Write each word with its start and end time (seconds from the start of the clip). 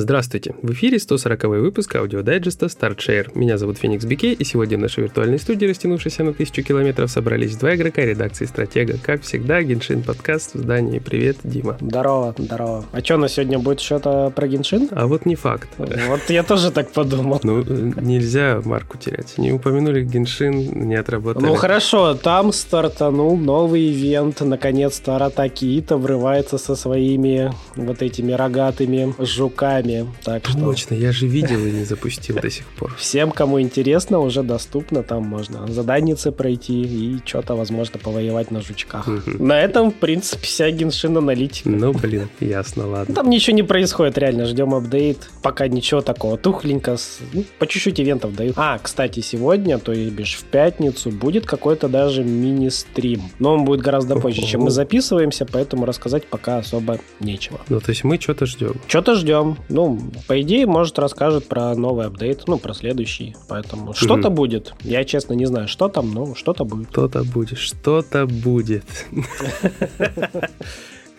Здравствуйте! 0.00 0.54
В 0.62 0.72
эфире 0.72 0.98
140 0.98 1.44
выпуск 1.44 1.94
аудиодайджеста 1.94 2.66
Start + 2.66 3.01
Share. 3.01 3.32
Меня 3.34 3.58
зовут 3.58 3.76
Феникс 3.76 4.06
Байке, 4.06 4.32
и 4.32 4.44
сегодня 4.44 4.78
в 4.78 4.80
нашей 4.80 5.02
виртуальной 5.02 5.38
студии, 5.38 5.66
растянувшейся 5.66 6.24
на 6.24 6.32
тысячу 6.32 6.62
километров, 6.62 7.10
собрались 7.10 7.54
два 7.56 7.76
игрока 7.76 8.00
редакции 8.00 8.46
«Стратега». 8.46 8.96
Как 9.02 9.20
всегда, 9.20 9.62
Геншин 9.62 10.02
подкаст 10.02 10.54
в 10.54 10.58
здании. 10.60 11.00
Привет, 11.00 11.36
Дима. 11.44 11.76
Здорово, 11.82 12.34
здорово. 12.38 12.86
А 12.92 13.00
что, 13.04 13.18
на 13.18 13.28
сегодня 13.28 13.58
будет 13.58 13.80
что-то 13.80 14.32
про 14.34 14.48
Геншин? 14.48 14.88
А 14.90 15.06
вот 15.06 15.26
не 15.26 15.36
факт. 15.36 15.68
Вот 15.76 16.22
я 16.30 16.44
тоже 16.44 16.70
так 16.70 16.90
подумал. 16.92 17.38
Ну, 17.42 17.62
нельзя 17.62 18.62
марку 18.64 18.96
терять. 18.96 19.36
Не 19.36 19.52
упомянули 19.52 20.02
Геншин, 20.02 20.88
не 20.88 20.94
отработали. 20.94 21.44
Ну 21.44 21.54
хорошо, 21.56 22.14
там 22.14 22.54
стартанул 22.54 23.36
новый 23.36 23.92
ивент. 23.92 24.40
Наконец-то 24.40 25.18
Аратаки 25.18 25.69
Итто 25.69 25.98
врывается 25.98 26.56
со 26.56 26.74
своими 26.74 27.52
вот 27.76 28.00
этими 28.00 28.32
рогатыми 28.32 29.14
жуками 29.18 29.89
нами. 29.98 30.08
Так 30.22 30.46
что... 30.46 30.58
Точно, 30.58 30.94
я 30.94 31.12
же 31.12 31.26
видел 31.26 31.64
и 31.64 31.70
не 31.70 31.84
запустил 31.84 32.36
до 32.36 32.50
сих 32.50 32.66
пор. 32.66 32.94
Всем, 32.96 33.30
кому 33.30 33.60
интересно, 33.60 34.20
уже 34.20 34.42
доступно. 34.42 35.02
Там 35.02 35.24
можно 35.24 35.66
заданицы 35.66 36.32
пройти 36.32 36.82
и 36.82 37.20
что-то, 37.24 37.54
возможно, 37.54 37.98
повоевать 37.98 38.50
на 38.50 38.60
жучках. 38.60 39.08
На 39.26 39.60
этом, 39.60 39.90
в 39.90 39.94
принципе, 39.94 40.46
вся 40.46 40.70
геншин 40.70 41.16
аналитика. 41.16 41.68
Ну, 41.68 41.92
блин, 41.92 42.28
ясно, 42.40 42.86
ладно. 42.86 43.14
Там 43.14 43.30
ничего 43.30 43.56
не 43.56 43.62
происходит, 43.62 44.18
реально. 44.18 44.46
Ждем 44.46 44.74
апдейт. 44.74 45.30
Пока 45.42 45.68
ничего 45.68 46.00
такого. 46.00 46.36
Тухленько. 46.36 46.96
Ну, 47.32 47.44
по 47.58 47.66
чуть-чуть 47.66 48.00
ивентов 48.00 48.34
дают. 48.34 48.54
А, 48.56 48.78
кстати, 48.78 49.20
сегодня, 49.20 49.78
то 49.78 49.92
есть 49.92 50.12
бишь 50.12 50.34
в 50.34 50.44
пятницу, 50.44 51.10
будет 51.10 51.46
какой-то 51.46 51.88
даже 51.88 52.24
мини-стрим. 52.24 53.22
Но 53.38 53.54
он 53.54 53.64
будет 53.64 53.80
гораздо 53.80 54.16
позже, 54.16 54.42
чем 54.42 54.62
мы 54.62 54.70
записываемся, 54.70 55.46
поэтому 55.46 55.84
рассказать 55.86 56.26
пока 56.26 56.58
особо 56.58 56.98
нечего. 57.20 57.60
Ну, 57.68 57.80
то 57.80 57.90
есть 57.90 58.04
мы 58.04 58.18
что-то 58.20 58.46
ждем. 58.46 58.74
Что-то 58.86 59.14
ждем. 59.14 59.58
Ну, 59.68 59.79
по 60.26 60.40
идее, 60.40 60.66
может, 60.66 60.98
расскажет 60.98 61.46
про 61.48 61.74
новый 61.74 62.06
апдейт, 62.06 62.44
ну, 62.46 62.58
про 62.58 62.74
следующий. 62.74 63.36
Поэтому 63.48 63.94
что-то 63.94 64.30
будет. 64.30 64.74
Я, 64.82 65.04
честно, 65.04 65.34
не 65.34 65.46
знаю, 65.46 65.68
что 65.68 65.88
там, 65.88 66.12
но 66.12 66.34
что-то 66.34 66.64
будет. 66.64 66.90
Что-то 66.90 67.24
будет, 67.24 67.58
что-то 67.58 68.26
будет. 68.26 68.84